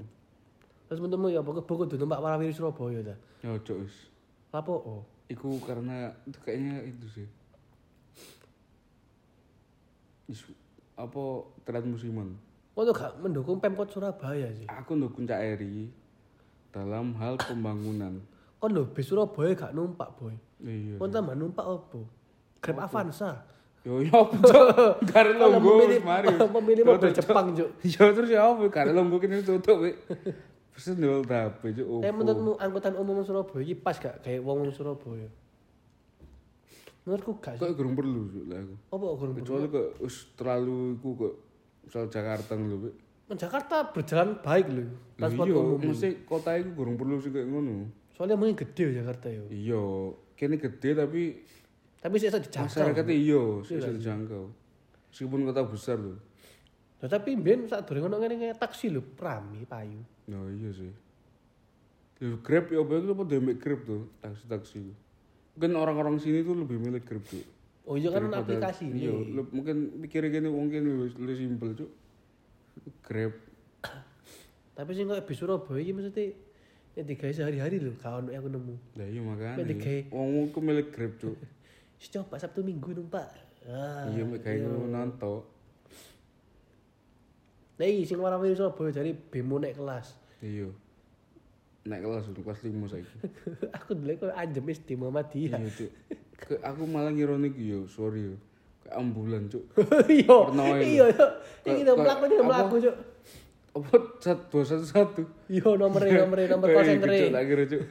Terus 0.88 1.00
menurutmu 1.02 1.28
ya 1.34 1.40
apa 1.42 1.50
kebo 1.58 1.72
kudu 1.82 1.94
numpak 1.98 2.22
Warawiri 2.22 2.54
Surabaya 2.54 3.02
ta? 3.02 3.14
Ya 3.42 3.58
cuk 3.58 3.82
wis. 3.82 3.94
Lapo? 4.54 4.74
Oh. 4.78 5.02
Iku 5.26 5.58
karena 5.66 6.14
itu 6.24 6.38
kayaknya 6.40 6.86
itu 6.86 7.06
sih. 7.10 7.26
Isu, 10.30 10.54
apa 10.94 11.50
telat 11.66 11.84
musiman. 11.84 12.38
Kok 12.78 12.84
tuh 12.86 12.94
gak 12.94 13.12
mendukung 13.18 13.58
Pemkot 13.58 13.90
Surabaya 13.90 14.54
sih? 14.54 14.70
Aku 14.70 14.94
ndukung 14.94 15.26
Cak 15.26 15.42
Eri. 15.42 15.90
Dalam 16.74 17.16
hal 17.16 17.34
pembangunan. 17.40 18.20
Kon 18.58 18.70
lho 18.74 18.90
bis 18.90 19.06
Surabaya 19.06 19.54
gak 19.54 19.72
numpak, 19.72 20.10
Boy. 20.18 20.34
Iya. 20.62 20.98
Kon 20.98 21.10
tambah 21.14 21.38
numpak 21.38 21.64
opo? 21.64 22.06
Grab 22.58 22.82
Avanza. 22.82 23.46
Yo 23.86 24.02
yo 24.02 24.20
cok. 24.26 25.00
Longgo 25.38 25.58
memilih 25.62 26.02
wis 26.02 26.04
mari. 26.04 26.26
memilih 26.58 26.82
mobil. 26.84 27.14
Jepang, 27.14 27.54
Cuk. 27.54 27.70
Yo 27.94 28.04
terus 28.12 28.28
ya 28.28 28.42
apa 28.50 28.66
kare 28.68 28.90
longgo 28.90 29.22
kene 29.22 29.40
tutup 29.40 29.86
wek. 29.86 29.96
Pesen 30.74 30.98
ndol 30.98 31.22
tapi 31.22 31.72
cok. 31.72 32.02
Tapi 32.02 32.12
menurutmu 32.12 32.52
angkutan 32.58 32.94
umum 32.98 33.22
Surabaya 33.22 33.62
iki 33.62 33.78
pas 33.78 33.96
gak 33.96 34.20
kayak 34.26 34.42
wong 34.42 34.66
Surabaya? 34.74 35.30
Menurutku 37.06 37.38
gak 37.38 37.56
sih. 37.56 37.64
kok 37.64 37.72
kurang 37.78 37.94
perlu 37.94 38.28
cok 38.28 38.44
lah 38.50 38.58
aku. 38.60 38.74
Apa 38.92 39.04
kok 39.06 39.16
kurang 39.22 39.34
Kecuali 39.38 39.66
kok 39.70 39.88
terlalu 40.34 40.78
iku 40.98 41.08
kok 41.14 41.34
misal 41.86 42.04
Jakarta 42.10 42.52
lho 42.58 42.76
wek. 42.82 42.94
Jakarta 43.34 43.90
berjalan 43.90 44.40
baik 44.40 44.66
lho. 44.68 44.84
Transport 45.14 45.46
Iya, 45.46 45.56
umum. 45.58 45.78
mesti 45.82 46.08
kota 46.24 46.54
iku 46.54 46.70
kurang 46.72 46.96
perlu 46.96 47.18
sih 47.18 47.28
kayak 47.28 47.44
ngono. 47.44 47.90
Soalnya 48.14 48.38
mungkin 48.38 48.56
gede 48.56 48.88
ya 48.88 49.02
Jakarta 49.02 49.26
yo. 49.28 49.44
Iya, 49.48 49.82
kene 50.32 50.56
gede 50.56 50.90
tapi 50.94 51.22
Tapi 51.98 52.14
sih 52.16 52.30
bisa 52.30 52.38
dijangkau. 52.38 52.70
masyarakatnya 52.72 53.12
iya, 53.12 53.42
Iya 53.42 53.62
bisa 53.66 53.84
kan? 53.84 53.94
dijangkau. 53.98 54.44
Meskipun 55.10 55.40
kota 55.44 55.62
besar 55.66 55.98
loh. 55.98 56.18
Nah, 56.98 57.06
tapi 57.06 57.34
mbien 57.34 57.66
saat 57.66 57.84
durung 57.84 58.06
ono 58.06 58.16
ngene 58.16 58.54
taksi 58.54 58.88
lho, 58.88 59.02
rame 59.14 59.66
payu. 59.66 59.98
Nah 60.26 60.46
iya 60.48 60.70
sih. 60.70 60.90
Ya, 62.18 62.34
Grab 62.42 62.66
ya 62.68 62.82
apa 62.82 62.92
itu 62.96 63.12
apa 63.12 63.24
demek 63.24 63.56
Grab 63.58 63.80
tuh, 63.84 64.10
taksi-taksi. 64.18 64.82
Mungkin 65.54 65.72
orang-orang 65.74 66.18
sini 66.18 66.42
tuh 66.42 66.54
lebih 66.54 66.78
milik 66.78 67.06
Grab 67.06 67.22
tuh. 67.22 67.42
Oh 67.86 67.94
iya 67.94 68.10
kan 68.10 68.26
aplikasi 68.28 68.90
Iya, 68.90 69.14
mungkin 69.48 69.96
mikirnya 69.96 70.28
gini 70.28 70.48
mungkin 70.50 70.82
lebih, 70.84 71.14
lebih 71.18 71.36
simpel 71.36 71.70
cuk. 71.74 71.90
Grab. 73.00 73.32
Tapi 74.72 74.90
sing 74.92 75.06
kok 75.06 75.22
bis 75.22 75.34
Surabaya 75.34 75.78
iki 75.78 75.90
mesti 75.90 76.24
ya 76.94 77.02
digawe 77.02 77.30
sehari-hari 77.30 77.78
lho, 77.78 77.94
gak 77.94 78.10
ono 78.12 78.28
yang 78.28 78.42
aku 78.42 78.50
nemu. 78.50 78.74
Lah 78.94 79.06
iya 79.06 79.20
makanya. 79.20 79.54
Mek 79.56 79.66
digawe- 79.68 80.06
Wong 80.10 80.28
ku 80.48 80.58
milik 80.58 80.88
Grab 80.90 81.12
cuk. 81.16 81.34
Wis 81.98 82.08
coba 82.08 82.36
Sabtu 82.36 82.62
Minggu 82.62 82.92
numpak. 82.92 83.26
Ah. 83.64 84.06
Iya 84.08 84.22
mek 84.22 84.40
gawe 84.40 84.56
ngono 84.56 84.86
nanto. 84.88 85.34
Nah, 87.74 87.86
iki 87.86 88.02
sing 88.04 88.18
warawiri 88.18 88.54
Surabaya 88.54 88.90
jadi 88.92 89.14
bemo 89.14 89.56
nek 89.56 89.74
kelas. 89.74 90.14
Iya. 90.38 90.70
Naik 91.84 92.02
kelas 92.04 92.24
udah 92.28 92.42
kelas 92.44 92.60
5 92.60 92.74
saiki. 92.88 93.16
aku 93.76 93.90
dulu 93.94 94.12
kok 94.16 94.34
anjem 94.34 94.66
SD 94.68 94.88
Muhammadiyah. 94.94 95.56
Iya 95.56 95.70
cuk. 95.72 95.90
Ke- 96.36 96.62
aku 96.62 96.82
malah 96.84 97.10
ngironik 97.10 97.54
yo, 97.54 97.86
sorry 97.86 98.30
yo. 98.30 98.34
Ambulan 98.88 99.48
cuk. 99.52 99.64
Iya. 100.08 100.38
Iya, 100.80 101.06
iya. 101.12 101.26
Mlaku 101.92 102.24
iki 102.28 102.36
apa? 102.40 102.46
mlaku, 102.48 102.74
Cuk. 102.80 102.96
Apa 103.76 103.94
satu 104.18 104.42
dua 104.48 104.62
satu 104.64 104.86
satu. 104.88 105.22
Iya, 105.52 105.68
nomornya 105.76 106.24
nomornya 106.24 106.46
nomor 106.56 106.68
call 106.72 106.84
center. 106.88 107.08
Cuk, 107.12 107.28
tak 107.32 107.44
kira 107.44 107.64
cuk. 107.68 107.82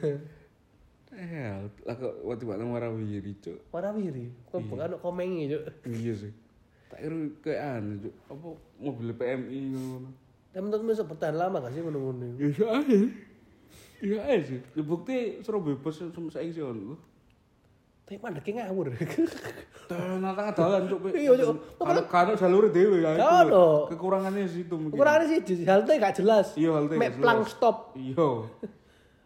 Eh, 1.18 1.50
lah 1.82 1.94
kok 1.98 2.14
waktu 2.22 2.44
nang 2.58 2.70
warawiri 2.74 3.32
cuk. 3.42 3.58
Warawiri. 3.70 4.26
Kok 4.50 4.60
bukan 4.66 4.98
komengi, 4.98 5.50
Cuk. 5.54 5.62
Iya 5.86 6.12
sih. 6.14 6.32
Tak 6.90 6.98
kira 7.04 7.16
kayak 7.42 7.60
aneh 7.78 7.96
cuk. 8.02 8.14
Apa 8.26 8.46
mobil 8.82 9.08
PMI 9.14 9.58
ngono. 9.74 10.10
Tapi 10.48 10.62
menurutmu 10.64 10.90
bisa 10.90 11.04
bertahan 11.04 11.36
lama 11.36 11.60
gak 11.60 11.76
sih 11.76 11.82
ngono-ngono? 11.84 12.34
Ya 12.40 12.48
iya 12.50 12.66
aja. 12.74 12.96
Iya 13.98 14.18
aja 14.24 14.44
sih. 14.48 14.60
Bukti 14.80 15.42
Surabaya 15.44 15.76
bus 15.78 16.00
sama 16.00 16.30
saiki 16.32 16.56
sih. 16.56 16.62
Tapi 18.08 18.24
mandeknya 18.24 18.64
ngawur. 18.72 18.88
Tengah 19.92 20.48
dalan 20.56 20.88
cuk. 20.88 21.12
Iya, 21.12 21.36
Cuk. 21.44 21.76
Kalau 21.76 22.02
kalau 22.08 22.32
jalur 22.40 22.64
dhewe 22.72 23.04
ya. 23.04 23.12
Itu. 23.12 23.20
ono. 23.20 23.66
Kekurangannya 23.92 24.48
situ 24.48 24.74
mungkin. 24.80 24.96
Ukurannya 24.96 25.28
sih 25.28 25.68
halte 25.68 25.92
gak 26.00 26.16
jelas. 26.16 26.56
Iya, 26.56 26.72
halte 26.72 26.96
Mek 26.96 27.20
plang 27.20 27.44
stop. 27.44 27.92
Iya. 28.00 28.48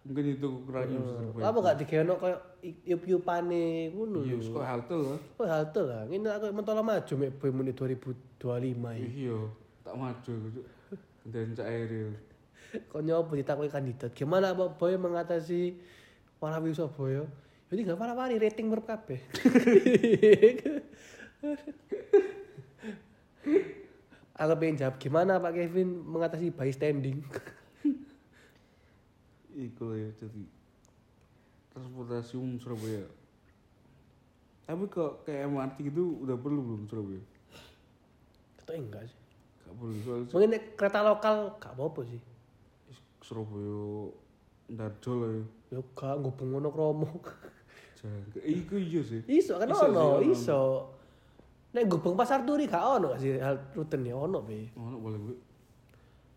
Mungkin 0.02 0.24
itu 0.34 0.46
kekurangannya. 0.50 0.98
Apa 1.46 1.58
gak 1.62 1.76
digawe 1.78 2.14
kayak 2.18 2.40
iup-iupane 2.82 3.94
ngono 3.94 4.26
Iya, 4.26 4.50
kok 4.50 4.66
halte 4.66 4.94
lah. 4.98 5.18
Oh 5.38 5.46
halte 5.46 5.80
lah. 5.86 6.02
Ini 6.10 6.26
aku 6.26 6.44
mentolo 6.50 6.82
maju 6.82 7.12
mek 7.22 7.38
boy 7.38 7.50
menit 7.54 7.78
2025 7.78 8.98
iki. 8.98 9.30
Iya, 9.30 9.38
tak 9.86 9.94
maju 9.94 10.32
cuk. 10.58 10.66
Dan 11.22 11.54
cak 11.54 11.70
Eril. 11.70 12.18
Kok 12.90 12.98
nyoba 12.98 13.38
ditakoki 13.38 13.70
kandidat. 13.70 14.10
Gimana 14.10 14.58
Pak 14.58 14.74
Boy 14.74 14.98
mengatasi 14.98 15.78
Warawiri 16.42 16.74
Surabaya? 16.74 17.22
Jadi 17.72 17.88
gak 17.88 17.96
wara-wari 17.96 18.36
rating 18.36 18.68
merep 18.68 18.84
kabeh. 18.84 19.16
Aku 24.36 24.52
pengen 24.60 24.76
jawab 24.76 25.00
gimana 25.00 25.40
Pak 25.40 25.56
Kevin 25.56 26.04
mengatasi 26.04 26.52
bystanding. 26.52 27.24
Iku 29.56 29.96
ya 29.96 30.12
jadi 30.20 30.42
transportasi 31.72 32.36
umum 32.36 32.60
Surabaya. 32.60 33.08
Tapi 34.68 34.84
kok 34.92 35.24
kayak 35.24 35.48
MRT 35.48 35.76
gitu 35.88 36.20
udah 36.28 36.36
perlu 36.36 36.60
belum 36.60 36.84
Surabaya? 36.92 37.24
Atau 38.60 38.76
enggak 38.76 39.08
sih? 39.08 39.20
Gak 39.64 39.74
perlu 39.80 39.96
soalnya 40.04 40.28
Mungkin 40.28 40.50
kereta 40.76 41.00
lokal 41.00 41.56
gak 41.56 41.72
apa-apa 41.72 42.04
sih. 42.04 42.20
Surabaya 43.24 44.12
Ndarjo 44.68 45.12
lah 45.16 45.30
ya. 45.32 45.44
Ya 45.72 45.80
gak 45.96 46.20
ngubung 46.20 46.52
ngono 46.52 46.68
kromo. 46.68 47.08
Jangan. 48.02 48.22
Iku 48.42 48.74
iya 48.82 49.00
sih. 49.06 49.20
Iso 49.30 49.54
kan 49.62 49.70
Iso 49.70 49.78
sih, 49.78 49.88
ono, 49.94 50.02
ono. 50.02 50.26
iso. 50.26 50.60
Nek 51.72 51.82
ngubung 51.88 52.18
pasar 52.18 52.42
turi 52.42 52.66
gak 52.68 52.84
ono 53.00 53.14
gak 53.14 53.20
sih 53.22 53.38
hal 53.38 53.56
rutenya 53.72 54.12
ono 54.12 54.42
be. 54.42 54.68
Mana 54.74 54.98
boleh 54.98 55.18
gue? 55.22 55.38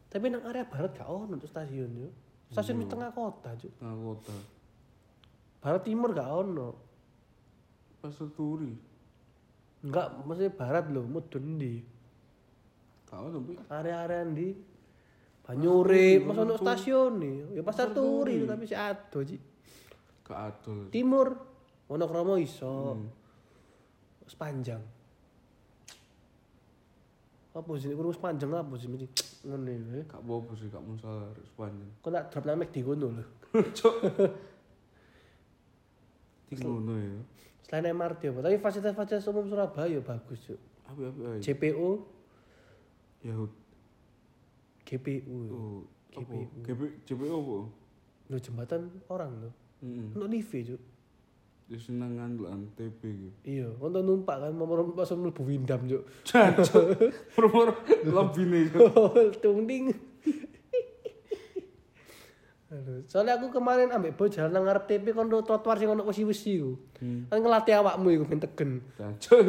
Tapi 0.08 0.26
nang 0.32 0.46
area 0.46 0.64
barat 0.64 0.94
gak 0.94 1.10
ono 1.10 1.34
untuk 1.36 1.50
stasiun 1.50 1.92
yo. 1.98 2.10
Stasiun 2.54 2.86
di 2.86 2.88
tengah 2.88 3.10
kota, 3.12 3.58
Cuk. 3.58 3.74
Tengah 3.82 3.98
kota. 4.00 4.36
Barat 5.60 5.82
timur 5.82 6.14
gak 6.14 6.30
ono. 6.30 6.70
Pasar 8.00 8.30
Turi. 8.38 8.70
Enggak, 9.82 10.22
maksudnya 10.22 10.54
barat 10.54 10.86
loh, 10.94 11.06
mudun 11.06 11.58
di 11.58 11.78
Kau 13.06 13.30
tapi 13.30 13.54
area-area 13.70 14.26
di 14.34 14.50
Banyure, 15.46 16.26
masa 16.26 16.42
ono 16.42 16.58
stasiun 16.58 17.12
nih. 17.22 17.38
Ya 17.54 17.62
pasar 17.62 17.94
turi 17.94 18.50
tapi 18.50 18.66
si 18.66 18.74
ado 18.74 19.22
Ci. 19.22 19.38
gak 20.26 20.40
adol. 20.42 20.90
Timur, 20.90 21.38
Wonokromo 21.86 22.38
iso. 22.38 22.98
Sepanjang. 24.26 24.82
Apa 27.56 27.72
sih? 27.80 27.94
Kurang 27.96 28.12
sepanjang 28.12 28.52
apa 28.52 28.74
sih? 28.76 28.90
Mesti 28.90 29.08
ngono 29.48 29.70
ya. 29.70 30.04
Gak 30.10 30.22
apa 30.22 30.52
sih, 30.58 30.68
gak 30.68 30.84
masalah 30.84 31.30
sepanjang. 31.46 31.90
Kok 32.02 32.10
nak 32.12 32.24
drop 32.34 32.44
namek 32.44 32.70
di 32.74 32.82
kono 32.84 33.08
lho. 33.16 33.24
Tinggal 36.50 36.68
ngono 36.74 36.94
ya. 36.98 37.16
Selain 37.66 37.96
MRT 37.96 38.22
apa? 38.30 38.40
Tapi 38.46 38.58
fasilitas-fasilitas 38.62 39.26
umum 39.32 39.46
Surabaya 39.50 39.98
bagus, 40.02 40.38
Cuk. 40.46 40.60
Apa 40.86 41.02
apa 41.10 41.22
aja. 41.34 41.42
JPO, 41.42 41.90
Ya 43.26 43.34
GPU. 44.86 45.40
oh 45.50 45.82
apa? 46.14 46.30
GPU. 46.30 46.62
GP 46.62 46.82
JPO 47.10 47.34
apa? 47.34 47.58
Lho 48.30 48.38
jembatan 48.38 48.82
orang 49.10 49.32
lho. 49.42 49.50
Heeh. 49.82 50.14
Untuk 50.14 50.30
lift 50.30 50.54
Cuk. 50.54 50.82
Ya 51.66 51.82
senengan 51.82 52.38
lah 52.38 52.54
TP 52.78 53.02
gitu. 53.10 53.38
Iya, 53.42 53.74
untuk 53.82 54.06
numpak 54.06 54.38
kan 54.38 54.54
mau 54.54 54.70
masuk 54.70 55.18
mlebu 55.18 55.42
Windam, 55.50 55.82
Cuk. 55.90 56.06
Cancuk. 56.22 56.94
Permur 57.34 57.74
lebih 58.06 58.46
nih. 58.54 58.64
Tung 59.42 59.66
ding. 59.66 59.90
Aduh, 62.70 63.02
soalnya 63.10 63.42
aku 63.42 63.50
kemarin 63.50 63.90
ambek 63.90 64.14
boy 64.14 64.30
jalan 64.30 64.54
nang 64.54 64.70
ngarep 64.70 64.86
TP 64.86 65.10
kon 65.16 65.26
trotoar 65.26 65.82
sing 65.82 65.90
ono 65.90 66.06
wesi-wesi 66.06 66.62
ku. 66.62 66.78
Kan 67.34 67.42
ngelatih 67.42 67.82
awakmu 67.82 68.14
iku 68.14 68.26
ben 68.30 68.42
tegen. 68.46 68.70
Cancuk. 68.94 69.42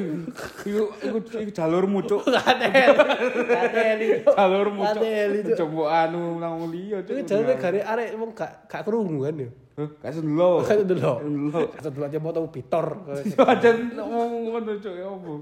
Iku 0.65 0.85
iku 1.05 1.19
iku 1.21 1.51
jalurmu 1.53 2.01
cuk. 2.01 2.25
Iki. 2.33 4.25
Jalurmu 4.25 4.83
cuk. 4.89 5.05
Coba 5.53 6.09
anu 6.09 6.41
nang 6.41 6.65
liya 6.73 7.05
cuk. 7.05 7.13
Iki 7.13 7.29
jalane 7.29 7.55
gare 7.61 7.81
arek 7.85 8.09
wong 8.17 8.33
gak 8.33 8.73
gak 8.73 8.89
krungu 8.89 9.29
kan 9.29 9.37
yo. 9.37 9.51
Kasih 9.77 10.25
dulu. 10.25 10.65
Kan 10.65 10.89
dulu. 10.89 11.13
Dulu 11.53 12.01
aja 12.09 12.17
moto 12.17 12.49
pitor. 12.49 13.05
Ajan 13.37 13.93
ngomong 13.93 14.49
ngono 14.49 14.73
cuk 14.81 14.95
ya 14.97 15.05
apa? 15.05 15.33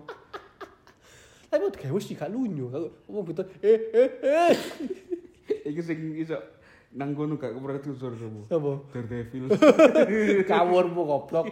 Tapi 1.55 1.63
udah 1.71 1.79
kayak 1.79 1.95
wis 1.95 2.11
gak 2.19 2.35
lunyu. 2.35 2.67
Aku 2.75 3.23
pitor 3.23 3.47
eh 3.63 3.79
eh 3.95 4.11
eh. 4.27 4.55
Iki 5.71 5.81
sing 5.87 5.99
iso 6.19 6.35
nang 6.95 7.15
kono 7.15 7.39
gak 7.39 7.55
kepretu 7.55 7.95
sor 7.95 8.19
kamu. 8.19 8.51
Apa? 8.51 8.73
Daredevil. 8.91 9.45
Kawurmu 10.51 11.03
goblok. 11.07 11.47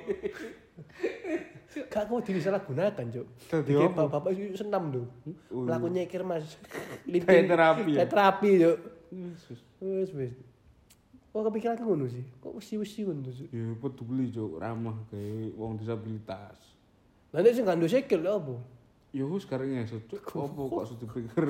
Gak 1.73 2.05
kau 2.05 2.21
disalahgunakan, 2.21 3.05
Cuk. 3.09 3.27
Dadi 3.49 3.73
bapak 3.79 4.31
itu 4.35 4.59
senam 4.61 4.93
tuh. 4.93 5.07
Oh, 5.49 5.65
Melaku 5.65 5.89
nyekir, 5.89 6.21
Mas. 6.21 6.61
Kayak 7.09 7.49
terapi 7.49 7.91
ya? 7.95 7.99
Kayak 8.05 8.11
terapi, 8.13 8.51
Cuk. 8.61 8.77
Wis, 9.81 10.11
wis. 10.13 10.33
Kok 11.33 11.49
kepikiran 11.49 11.81
ngono 11.81 12.05
sih? 12.07 12.21
Kok 12.39 12.53
wisi-wisi 12.61 13.03
ngono 13.03 13.33
sih? 13.33 13.49
Ya 13.49 13.73
peduli 13.75 14.29
cuk, 14.29 14.61
ramah 14.61 14.97
kayak 15.09 15.57
wong 15.57 15.81
disabilitas. 15.81 16.61
Lah 17.33 17.41
nek 17.41 17.57
sing 17.57 17.65
ndek 17.65 17.89
sikil 17.89 18.21
lho 18.21 18.33
apa? 18.37 18.55
Ya 19.13 19.25
wis 19.25 19.45
sekarang 19.45 19.73
ngesot, 19.73 20.09
Cuk. 20.09 20.25
Apa 20.29 20.61
kok 20.61 20.85
sudah 20.89 21.09
pikir 21.09 21.45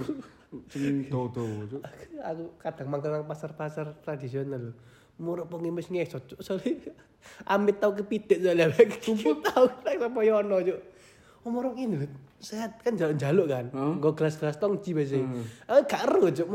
sing 0.70 1.06
dawa-dawa, 1.10 1.66
Cuk. 1.66 1.82
aku 2.22 2.44
kadang 2.58 2.88
mangkel 2.90 3.10
nang 3.10 3.26
pasar-pasar 3.26 3.98
tradisional 4.02 4.74
muruk 5.18 5.46
pengemis 5.46 5.86
ngesot 5.86 6.24
cuk 6.24 6.40
soalnya 6.40 6.90
amit 7.52 7.78
tau 7.78 7.92
kepidik 7.92 8.38
soalnya 8.38 8.70
sumpah 9.04 9.34
tau 9.44 9.66
lek 9.84 10.00
sapa 10.00 10.18
yo 10.24 10.34
ono 10.40 10.56
cuk 10.58 10.78
umur 11.44 11.74
ini 11.76 12.02
lho 12.02 12.06
sehat 12.38 12.82
kan 12.82 12.96
jalan 12.96 13.14
jaluk 13.14 13.46
kan 13.46 13.70
Heeh. 13.70 13.92
nggo 14.00 14.10
gelas-gelas 14.14 14.58
tongci 14.58 14.90
biasa 14.90 15.20
Hmm. 15.20 15.44
aku 15.68 15.80
gak 15.86 16.02
ero 16.08 16.26
cuk 16.26 16.48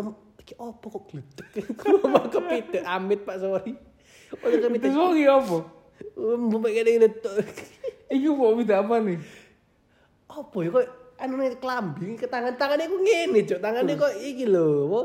Iki 0.47 0.55
opo 0.55 0.85
kok 0.87 1.03
gledek 1.11 1.51
mau 2.07 2.23
kepidik 2.23 2.79
amit 2.87 3.27
pak 3.27 3.35
sorry 3.37 3.75
Udah 4.31 4.59
kepidik 4.63 4.87
Terus 4.87 5.11
iki 5.11 5.27
apa? 5.27 5.57
mbok 6.15 6.71
kene 6.71 7.07
tok 7.19 7.35
Iki 8.07 8.27
kok 8.31 8.51
minta 8.55 8.79
apa 8.79 8.95
nih? 9.03 9.19
opo 10.27 10.63
ya 10.63 10.71
kok 10.71 10.85
anu 11.17 11.35
nih 11.35 11.57
kelambi 11.57 12.15
ke 12.15 12.31
tangan 12.31 12.55
tangannya 12.55 12.85
aku 12.85 12.97
ngene 13.01 13.39
cuk 13.43 13.59
tangannya 13.59 13.97
kok 13.97 14.13
iki 14.21 14.45
lho 14.45 14.85
apa 14.85 14.99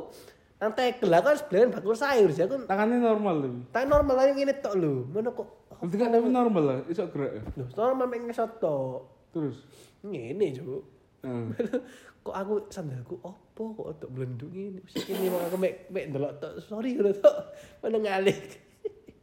nang 0.60 0.72
tekel 0.78 1.10
aku 1.10 1.26
kan 1.26 1.34
sebelahan 1.34 1.68
bakul 1.72 1.96
sayur 1.96 2.30
sih 2.30 2.46
aku 2.46 2.62
Tangannya 2.70 3.02
normal 3.02 3.34
tapi. 3.42 3.58
Tapi 3.66 3.84
normal 3.90 4.14
aja 4.14 4.30
ngene 4.30 4.54
tok 4.62 4.74
lho. 4.78 5.10
Mana 5.10 5.34
kok 5.34 5.48
Berarti 5.82 5.96
kan 5.98 6.14
tapi 6.14 6.28
normal 6.30 6.62
lah, 6.62 6.78
iso 6.86 7.02
gerak 7.10 7.34
ya. 7.34 7.42
lho, 7.58 7.64
normal 7.74 8.06
mek 8.06 8.22
ngesot 8.30 8.62
tok. 8.62 9.02
Terus. 9.34 9.58
Ngene, 10.06 10.54
Cuk. 10.54 10.82
Heeh. 11.26 11.44
kok 12.22 12.34
aku 12.38 12.54
sandalku 12.70 13.18
opo 13.18 13.74
kok 13.74 13.98
tok 13.98 14.10
blendung 14.14 14.54
ini 14.54 14.78
sik 14.86 15.10
ini 15.10 15.26
mau 15.26 15.42
aku 15.42 15.58
mek 15.58 15.90
mek 15.90 16.14
ndelok 16.14 16.38
tok 16.38 16.52
sorry 16.62 16.94
lho 16.94 17.10
tok 17.18 17.50
meneng 17.82 18.06
alik 18.06 18.62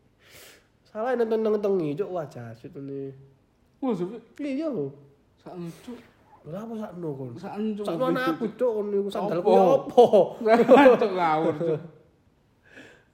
salah 0.91 1.15
nonton 1.15 1.39
nonton 1.39 1.79
nih 1.79 1.95
cok 1.95 2.11
wajah 2.11 2.51
sih 2.59 2.67
tuh 2.67 2.83
nih 2.83 3.15
wah 3.79 3.95
sih 3.95 4.03
oh, 4.03 4.19
iya 4.43 4.67
lo 4.67 4.91
sanju 5.39 5.95
lah 6.47 6.63
apa 6.63 6.71
sanju 6.71 7.09
kon? 7.19 7.31
Sanju 7.35 7.81
sanju 7.83 8.03
anak 8.03 8.25
aku 8.35 8.45
cok 8.59 8.71
kon 8.71 8.87
sandalku 8.87 9.11
sandal 9.11 9.39
ku. 9.43 9.51
Opo 9.55 10.03
cok 11.03 11.11
ngawur 11.15 11.55
cok 11.55 11.81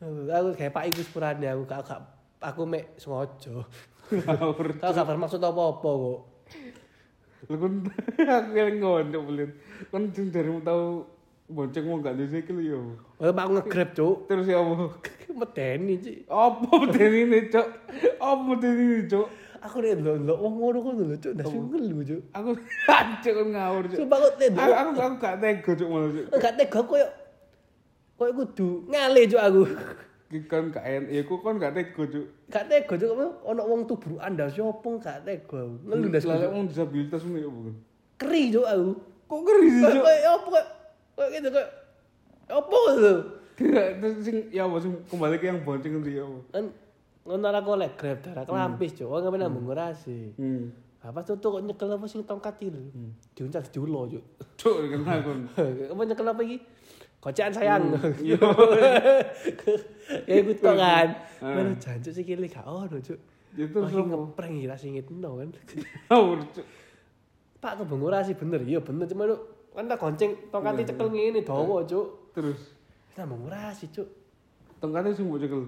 aku 0.42 0.50
kayak 0.58 0.74
pak 0.74 0.84
ibu 0.90 1.02
sepurane 1.06 1.46
aku 1.46 1.64
gak 1.70 1.86
aku 2.42 2.62
mek 2.66 2.98
sengojo 2.98 3.66
ngawur 4.10 4.66
tau 4.82 4.92
gak 4.98 5.06
bermaksud 5.06 5.42
apa 5.46 5.62
apa 5.62 5.90
kok. 5.94 6.20
Lu 7.50 7.56
kan 7.62 7.74
aku 8.42 8.50
yang 8.58 8.82
ngondok 8.82 9.24
belit. 9.30 9.52
Kan 9.94 10.10
sing 10.16 10.34
darimu 10.34 10.62
tau 10.66 11.06
bonceng 11.46 11.86
wong 11.86 12.02
gak 12.02 12.18
dhisik 12.18 12.50
lho 12.50 12.62
ya. 12.62 12.80
Oh, 13.22 13.30
Pak 13.30 13.44
aku 13.46 13.52
nge-grab, 13.62 13.90
Cuk. 13.94 14.16
Terus 14.26 14.50
ya 14.50 14.58
apa? 14.58 14.98
Medeni, 15.30 15.94
Cuk. 16.02 16.18
Apa 16.26 16.74
medeni 16.82 17.20
ini, 17.30 17.40
Cuk? 17.54 17.68
Apa 18.18 18.42
medeni 18.42 18.84
ini, 18.84 19.00
Cuk? 19.06 19.28
Aku 19.66 19.82
nek 19.82 19.98
ndelok 19.98 20.38
wong 20.42 20.54
ngono 20.58 20.78
kok 20.82 20.92
lho, 20.98 21.16
Cuk, 21.22 21.34
ndas 21.38 21.50
ngelu, 21.54 21.98
Cuk. 22.02 22.22
Aku 22.34 22.50
hancur 22.90 23.34
kan 23.38 23.48
ngawur, 23.54 23.84
Cuk. 23.94 23.98
Sumpah 24.02 24.18
kok 24.18 24.34
nek 24.42 24.50
Aku 24.50 24.54
ndelok 24.58 24.78
aku 24.82 24.90
aku 24.98 25.16
gak 25.22 25.36
tega, 25.38 25.72
Cuk, 25.78 25.88
malah, 25.94 26.10
Cuk. 26.10 26.26
enggak 26.34 26.54
tega 26.58 26.80
koyo 26.82 27.08
koyo 28.18 28.32
kudu 28.42 28.70
ngale, 28.90 29.22
Cuk 29.30 29.42
aku. 29.46 29.64
Kan 30.26 30.74
gak 30.74 30.82
en, 30.82 31.06
ya 31.14 31.22
aku 31.22 31.38
kan 31.38 31.62
gak 31.62 31.78
tega, 31.78 32.04
Cuk. 32.10 32.26
Gak 32.50 32.66
tega, 32.66 32.94
Cuk. 32.98 33.14
Ono 33.46 33.62
wong 33.62 33.86
tubruk 33.86 34.18
anda 34.18 34.50
sapa 34.50 34.90
gak 34.98 35.22
tega. 35.22 35.62
aku. 35.62 35.86
Ngelu 35.86 36.06
ndas 36.10 36.26
lek 36.26 36.42
Cuk. 36.42 36.50
wong 36.50 36.66
disabilitas 36.66 37.22
ngono 37.22 37.38
ya 37.38 37.50
bukan. 37.50 37.76
Keri, 38.18 38.42
Cuk 38.50 38.66
aku. 38.66 38.90
Kok 39.26 39.40
ngeri 39.46 39.68
sih, 39.70 39.84
Cuk? 39.86 40.04
apa 40.06 40.48
koyo 40.50 40.64
koyo 41.16 41.28
gitu 41.30 41.50
apa 42.46 42.78
lho. 42.98 43.14
Tidak, 43.56 43.88
terus 44.04 44.16
sing 44.26 44.38
ya 44.52 44.68
apa 44.68 44.78
sing 44.84 44.92
kembali 45.08 45.36
ke 45.40 45.46
yang 45.48 45.62
bonceng 45.64 45.94
itu 46.04 46.10
ya 46.18 46.24
apa? 46.26 46.40
Kan 46.52 46.66
ngono 47.26 47.48
aku 47.54 47.70
oleh 47.78 47.90
grab 47.94 48.20
darah 48.26 48.44
kelampis, 48.50 48.98
Cuk. 48.98 49.06
Wong 49.06 49.22
ngapain 49.30 49.42
nambung 49.46 49.66
ngurasi. 49.70 50.34
Hmm. 50.42 50.74
Apa 51.06 51.22
tuh 51.22 51.38
tuh 51.38 51.62
kok 51.62 51.64
nyekel 51.70 51.86
apa 51.86 52.06
sing 52.10 52.26
tongkat 52.26 52.58
itu? 52.66 52.82
Diuncal 53.38 53.62
diulo, 53.70 54.10
Cuk. 54.10 54.24
Cuk, 54.58 54.76
kan 54.90 55.22
aku. 55.22 55.32
Apa 55.94 56.02
nyekel 56.02 56.26
apa 56.26 56.42
iki? 56.42 56.58
Kocean 57.26 57.50
sayang. 57.50 57.90
Iya. 58.22 58.38
ya 60.30 60.34
iku 60.46 60.54
tok 60.62 60.78
kan. 60.78 61.08
Ah. 61.42 61.58
Mana 61.58 61.74
jancuk 61.82 62.14
sikile 62.14 62.46
gak 62.46 62.62
ono, 62.70 63.02
Cuk. 63.02 63.18
Apa? 63.58 63.98
ngeprank 64.06 64.54
iki 64.62 64.70
ra 64.70 64.78
singit 64.78 65.10
no 65.10 65.42
kan. 65.42 65.50
Cuk. 66.54 66.66
Pak 67.58 67.82
kebengurasi 67.82 68.38
bener, 68.38 68.62
iya 68.62 68.78
bener 68.78 69.10
cuma 69.10 69.26
lu 69.26 69.42
kan 69.74 69.90
tak 69.90 69.98
gonceng 69.98 70.32
tongkate 70.54 70.86
cekel 70.86 71.10
ngene 71.10 71.42
dawa, 71.42 71.82
Cuk. 71.82 72.30
Terus 72.38 72.62
Kita 73.10 73.26
mengurasi, 73.26 73.90
Cuk. 73.90 74.06
tongkatnya 74.78 75.18
sing 75.18 75.26
mbok 75.26 75.42
cekel. 75.42 75.62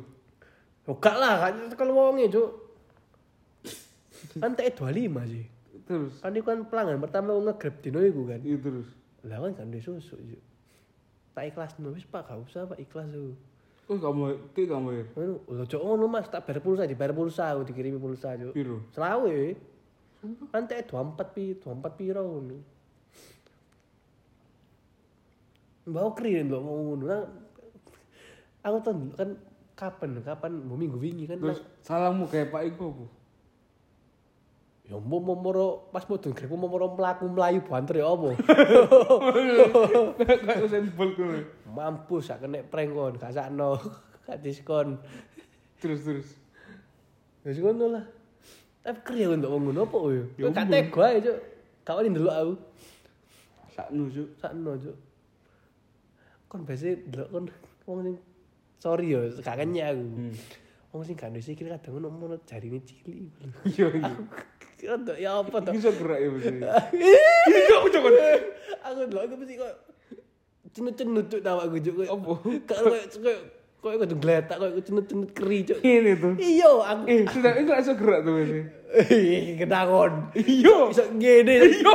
Yo 0.85 0.93
gak 1.01 1.15
lah, 1.17 1.41
kan 1.41 1.73
cekel 1.73 1.89
wonge, 1.89 2.29
Cuk. 2.29 2.49
Kan 4.37 4.53
TE 4.53 4.69
25 4.77 5.25
sih. 5.25 5.45
Terus 5.89 6.13
Kan 6.21 6.37
itu 6.37 6.45
kan 6.45 6.69
pelanggan 6.69 7.01
pertama 7.01 7.33
nge-grab 7.33 7.81
dino 7.81 7.97
iku 8.05 8.29
kan. 8.29 8.45
iya 8.45 8.61
terus. 8.61 8.85
Lah 9.25 9.41
kan 9.41 9.57
kan 9.57 9.73
susu, 9.81 10.13
Cuk. 10.21 10.41
Tak 11.37 11.53
ikhlas 11.53 11.77
no, 11.77 11.93
wis 11.93 12.01
Pak, 12.09 12.25
gak 12.25 12.41
usah 12.49 12.65
Pak 12.65 12.81
ikhlas 12.81 13.05
tuh. 13.13 13.37
Oh, 13.85 14.01
kamu 14.01 14.51
ki 14.57 14.65
kamu 14.65 14.89
ya. 14.89 15.03
Lho 15.53 15.63
cok 15.69 15.81
ngono 15.85 16.09
Mas, 16.09 16.25
tak 16.33 16.49
bayar 16.49 16.65
pulsa, 16.65 16.89
dibayar 16.89 17.13
pulsa, 17.13 17.53
aku 17.53 17.69
dikirimi 17.69 18.01
pulsa, 18.01 18.33
Cuk. 18.33 18.57
Piro? 18.57 18.81
Selawe. 18.89 19.37
Teh 20.65 20.81
24 20.81 21.37
pi, 21.37 21.53
24 21.61 21.93
piro 21.93 22.25
ngono. 22.25 22.57
Mbak 25.87 26.07
kri 26.17 26.41
lho 26.41 26.57
mau 26.57 26.77
ngono. 26.81 27.05
Nah, 27.05 27.23
Aku 28.67 28.83
tuh 28.83 28.93
kan 29.15 29.29
kapan 29.77 30.19
kapan 30.19 30.51
mau 30.65 30.75
minggu 30.75 30.99
wingi 30.99 31.23
kan 31.29 31.39
Terus 31.39 31.63
salammu 31.85 32.27
kayak 32.27 32.51
Pak 32.51 32.63
Iku 32.73 32.91
apa? 32.91 33.05
Ya 34.87 34.95
mau 34.95 35.19
mau 35.19 35.35
moro 35.35 35.91
pas 35.91 35.99
mudun 36.01 36.31
grek 36.31 36.47
mau 36.47 36.63
moro 36.63 36.87
mlaku 36.89 37.27
mlayu 37.27 37.59
banter 37.61 37.99
ya 37.99 38.07
apa 38.07 38.29
Kayak 40.17 40.63
Usain 40.63 40.87
Bolt 40.89 41.13
kuwi. 41.13 41.43
mampus 41.67 42.23
sak 42.25 42.39
kena 42.39 42.63
prank 42.63 42.91
kon 42.91 43.13
gak 43.15 43.31
sakno 43.31 43.75
gak 44.25 44.39
diskon 44.39 44.95
Terus 45.77 46.01
terus. 46.01 46.29
ya 47.43 47.51
wis 47.51 47.59
ngono 47.59 47.85
lah 47.93 48.05
tapi 48.79 48.99
kri 49.03 49.19
ya 49.21 49.29
untuk 49.29 49.51
wong 49.51 49.67
ngono 49.67 49.83
apa 49.83 49.97
yo 50.07 50.23
Ya 50.35 50.47
gak 50.47 50.63
ampun. 50.63 50.73
tega 50.73 51.03
ae 51.05 51.19
cuk 51.19 51.37
gak 51.83 51.95
wani 51.95 52.09
ndelok 52.09 52.33
aku 52.33 52.53
Sakno, 53.69 54.03
Cuk. 54.09 54.27
sakno 54.39 54.71
cuk 54.73 54.97
kon 56.47 56.61
biasa 56.63 56.87
ndelok 57.03 57.27
kon 57.29 57.45
wong 57.83 57.99
sing 58.01 58.15
sorry 58.79 59.11
yo 59.11 59.19
gak 59.37 59.59
aku 59.59 59.67
Hmm. 60.07 60.31
wong 60.89 61.01
sing 61.03 61.13
gak 61.13 61.29
ndek 61.29 61.43
sikil 61.43 61.67
kadang 61.67 61.91
ngono 61.93 62.07
ngono 62.09 62.35
jarine 62.47 62.79
cilik 62.79 63.27
Iya 63.67 63.87
iya. 63.99 64.11
Ya 65.17 65.31
apa 65.41 65.57
to? 65.61 65.69
Bisa 65.73 65.89
gerak 65.93 66.19
ya 66.21 66.29
mesti. 66.29 66.53
Iya, 67.47 67.73
aku 67.81 67.87
cok. 67.89 68.03
Aku 68.85 68.99
ndelok 69.07 69.23
aku 69.25 69.35
mesti 69.41 69.53
kok 69.57 69.73
cenut-cenut 70.73 71.25
cuk 71.27 71.41
tawa 71.41 71.65
aku 71.65 71.77
cuk. 71.81 71.95
Apa? 72.05 72.31
Kok 72.67 72.77
koyo 72.77 73.03
koyo 73.09 73.39
koyo 73.81 73.95
kudu 74.03 74.15
gletak 74.21 74.57
koyo 74.61 74.77
cenut-cenut 74.83 75.29
keri 75.33 75.65
cuk. 75.65 75.79
Ini 75.81 76.11
tuh. 76.19 76.33
Iya, 76.37 76.71
aku 76.85 77.01
Eh, 77.09 77.25
sudah 77.25 77.51
itu 77.57 77.71
bisa 77.73 77.93
gerak 77.97 78.19
tuh 78.21 78.33
mesti. 78.37 78.59
Eh, 78.87 79.57
kedangon. 79.57 80.11
Iya. 80.37 80.75
Iso 80.93 81.03
ngene. 81.11 81.53
Iya. 81.57 81.91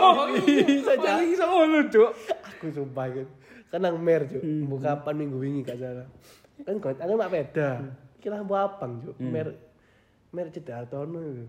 Cak. 0.82 0.98
Paling 0.98 1.28
iso 1.30 1.44
ngono, 1.46 1.78
Cuk. 1.88 2.10
Aku 2.42 2.64
sumpah 2.74 3.06
kan. 3.08 3.26
Kan 3.70 3.80
nang 3.80 3.96
mer 4.02 4.26
cuk. 4.26 4.42
Mbok 4.42 4.78
kapan 4.82 5.14
minggu 5.16 5.38
wingi 5.38 5.60
gak 5.62 5.78
salah. 5.78 6.06
Kan 6.66 6.76
kok 6.82 6.98
aku 6.98 7.14
mak 7.14 7.30
beda. 7.30 7.68
Iki 8.18 8.28
lampu 8.28 8.54
abang 8.58 9.00
cuk. 9.00 9.16
Mer 9.22 9.54
mer 10.32 10.46
cedak 10.50 10.84
Hartono 10.84 11.20
iku. 11.22 11.46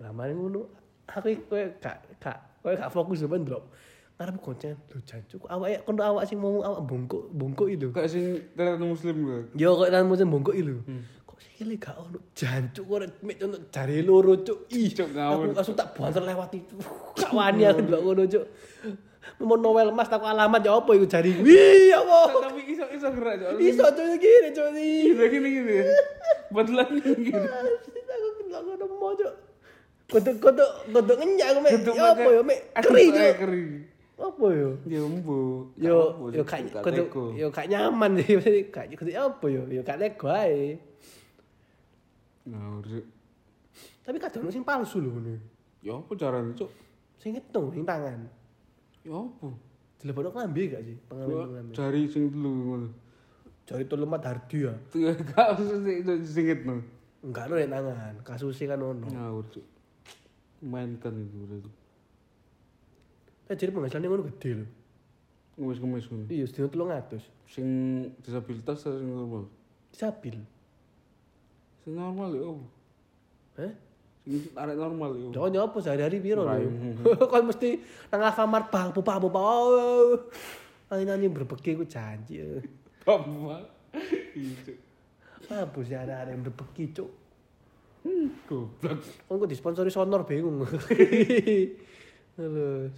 Lah 0.00 0.10
mari 0.10 0.32
ngono. 0.32 0.64
Aku 1.10 1.28
koyo 1.50 1.66
gak 1.82 1.96
gak 2.22 2.38
koyo 2.64 2.74
gak 2.80 2.92
fokus 2.92 3.20
sampean 3.20 3.44
drop. 3.44 3.68
Karep 4.20 4.36
gonceng 4.36 4.76
lho 4.92 5.00
jancuk 5.08 5.48
awake 5.48 5.80
kono 5.88 6.00
awak 6.04 6.28
sing 6.28 6.36
ngomong 6.44 6.60
awak 6.60 6.80
bongkok 6.84 7.24
bongkok 7.32 7.68
itu. 7.72 7.88
Kayak 7.88 8.10
sing 8.12 8.24
ternyata 8.52 8.84
muslim 8.84 9.16
gue. 9.24 9.38
Yo 9.56 9.72
kok 9.80 9.88
nang 9.88 10.04
musim 10.08 10.28
bongkok 10.28 10.52
itu. 10.52 10.76
Kok 11.24 11.38
sikile 11.40 11.74
gak 11.80 11.96
ono 11.96 12.18
jancuk 12.36 12.84
kok 12.84 13.00
mek 13.24 13.36
ono 13.40 13.56
jari 13.72 14.04
loro 14.04 14.36
cuk. 14.44 14.68
Ih, 14.76 14.92
Cuk, 14.92 15.08
ngawur. 15.16 15.50
aku 15.50 15.56
langsung 15.56 15.76
tak 15.76 15.88
banter 15.96 16.20
lewat 16.20 16.52
itu. 16.52 16.76
Gak 17.16 17.32
wani 17.32 17.64
aku 17.64 17.80
ndelok 17.80 18.02
ngono 18.04 18.22
cuk. 18.28 18.44
Mau 19.40 19.56
Noel 19.56 19.88
Mas 19.92 20.08
tak 20.08 20.20
alamat 20.20 20.60
ya 20.64 20.76
apa 20.76 20.90
iku 20.96 21.04
jari. 21.08 21.32
Wih, 21.40 21.92
ya 21.92 22.00
apa? 22.04 22.44
Tapi 22.44 22.60
iso 22.76 22.84
iso 22.92 23.08
gerak, 23.08 23.34
Cuk. 23.40 23.56
Iso 23.56 23.84
cuk 23.88 24.04
gini 24.20 24.48
iki. 24.52 25.12
Gini 25.16 25.48
gini. 25.48 25.76
Betulan 26.52 26.88
gini. 26.92 27.32
Aku 27.32 28.40
ndelok 28.44 28.62
ngono 28.68 28.84
mau. 29.00 29.12
Kodok 30.10 30.36
kodok 30.42 30.70
kodok 30.90 31.16
ngenyak 31.22 31.46
aku 31.54 31.60
mek. 31.62 31.72
Ya 31.86 32.04
apa 32.10 32.28
ya 32.34 32.40
mek 32.42 32.60
keri 32.82 33.04
cuk. 33.14 33.34
Keri. 33.46 33.62
Apa 34.20 34.46
ya? 34.52 34.70
Ya 34.84 35.00
embo. 35.06 35.38
Yo 35.78 35.96
yo 36.34 36.42
gak 36.42 36.66
kodok 36.82 37.08
yo 37.38 37.46
gak 37.48 37.70
nyaman 37.70 38.18
sih. 38.18 38.66
Gak 38.68 38.90
kodok 38.98 39.16
apa 39.16 39.46
yo? 39.46 39.62
Yo 39.70 39.80
gak 39.86 40.02
nego 40.02 40.28
ae. 40.28 40.76
Cuk. 42.50 43.04
Tapi 44.02 44.16
kadang 44.18 44.50
sing 44.50 44.66
palsu 44.66 44.98
lho 44.98 45.14
ngono. 45.14 45.38
Ya 45.80 45.94
apa 45.94 46.12
caranya, 46.18 46.50
Cuk? 46.58 46.70
Sing 47.22 47.32
ngitung 47.38 47.70
sing 47.70 47.86
tangan. 47.86 48.26
Ya 49.06 49.14
apa? 49.14 49.48
Dilebokno 50.02 50.34
klambi 50.34 50.62
gak 50.74 50.82
sih? 50.82 50.96
Pengalaman. 51.06 51.70
Jari 51.70 52.10
sing 52.10 52.34
telu 52.34 52.50
ngono. 52.50 52.88
Jari 53.70 53.84
telu 53.86 54.04
mat 54.10 54.26
hardi 54.26 54.66
ya. 54.66 54.74
Tuh 54.90 55.14
gak 55.14 55.54
usah 55.54 55.78
sing. 56.26 56.50
Enggak 57.20 57.52
ono 57.52 57.54
nek 57.60 57.68
tangan, 57.68 58.14
kasusnya 58.24 58.74
kan 58.74 58.80
ono. 58.80 59.06
Ngawur, 59.06 59.44
Cuk. 59.52 59.64
Mainkan 60.60 61.16
itu 61.16 61.36
berarti. 61.40 61.70
Eh 63.50 63.56
jadi 63.56 63.72
penghasilannya 63.72 64.08
ngono 64.08 64.24
gede 64.30 64.50
lho. 64.62 64.66
Ngemis-ngemis 65.56 66.06
ngono. 66.12 66.24
Iya, 66.28 66.44
sedina 66.46 66.68
300. 66.68 67.20
Sing 67.50 67.66
disabilitas 68.22 68.84
sing 68.84 69.08
normal? 69.08 69.48
Disabil. 69.90 70.36
Sing 71.82 71.92
normal 71.96 72.30
ya 72.36 72.42
apa? 72.46 72.66
Hah? 73.58 73.72
Sing 74.22 74.32
arek 74.54 74.76
normal 74.76 75.10
ya. 75.16 75.26
Jangan 75.34 75.50
nyopo 75.50 75.76
sehari-hari 75.80 76.22
piro 76.22 76.46
lho. 76.46 76.68
Kok 77.32 77.42
mesti 77.42 77.80
nang 78.12 78.20
Alfamart 78.22 78.68
bang 78.68 78.88
bupa 78.94 79.18
bupa. 79.18 79.40
Oh. 79.40 80.16
Nani 80.90 81.26
berbeki 81.30 81.78
ku 81.78 81.84
janji. 81.86 82.42
Bapak. 83.02 83.62
Iya. 84.36 84.54
Cuk. 84.66 84.78
Apa 85.50 85.78
sih 85.82 85.98
ada 85.98 86.22
ada 86.22 86.30
yang 86.30 86.46
berbeki 86.46 86.94
cuk? 86.94 87.19
Goblok. 88.48 88.98
Kok 89.28 89.46
disponsori 89.50 89.92
Sonor 89.92 90.24
bingung. 90.24 90.64
Terus. 92.36 92.94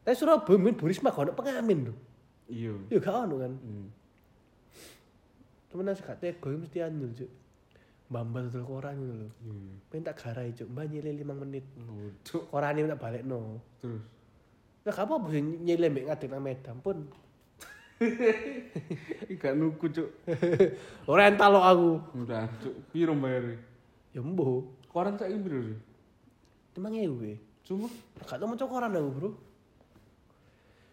Tapi 0.00 0.16
Surabaya 0.16 0.56
main 0.56 0.74
Burisma 0.74 1.12
gak 1.12 1.28
ono 1.28 1.32
pengamen 1.36 1.92
lho. 1.92 1.94
Iya. 2.48 2.74
Ya 2.88 2.98
gak 2.98 3.28
ono 3.28 3.34
kan. 3.36 3.52
Hmm. 3.52 3.86
Nasi 5.84 6.02
gak 6.02 6.18
tega 6.24 6.48
mesti 6.50 6.80
anyul 6.80 7.12
cuk. 7.12 7.30
Mbambal 8.10 8.50
dodol 8.50 8.64
koran 8.64 8.96
ngono 8.96 9.14
lho. 9.20 9.28
Iya. 9.44 9.76
Pengen 9.92 10.08
tak 10.08 10.16
garai 10.24 10.56
cuk, 10.56 10.68
mbak 10.72 10.84
nyile 10.88 11.10
5 11.20 11.42
menit. 11.44 11.64
Cuk. 12.24 12.48
Korane 12.48 12.88
tak 12.88 13.00
balekno. 13.00 13.60
Terus. 13.78 14.02
Lah 14.88 14.92
gak 14.96 15.04
apa-apa 15.04 15.28
sih 15.28 15.44
nyile 15.44 15.86
mbek 15.92 16.08
ngadeg 16.08 16.30
nang 16.32 16.42
Medan 16.42 16.76
pun. 16.80 16.98
Gak 19.40 19.54
nuku, 19.60 19.92
Cuk. 19.92 20.08
Ora 21.12 21.28
kok 21.36 21.52
aku. 21.52 21.90
Udah, 22.24 22.48
Cuk. 22.64 22.74
Piro 22.88 23.12
bayare? 23.12 23.69
Ya 24.10 24.20
mbuh. 24.20 24.66
Koran 24.90 25.14
saiki 25.14 25.38
piro 25.38 25.60
sih? 25.62 25.78
5000 26.74 27.30
e. 27.30 27.34
Cuma 27.62 27.86
Gak 28.18 28.38
tau 28.40 28.46
maca 28.50 28.66
koran 28.66 28.96
aku, 28.96 29.10
Bro. 29.14 29.30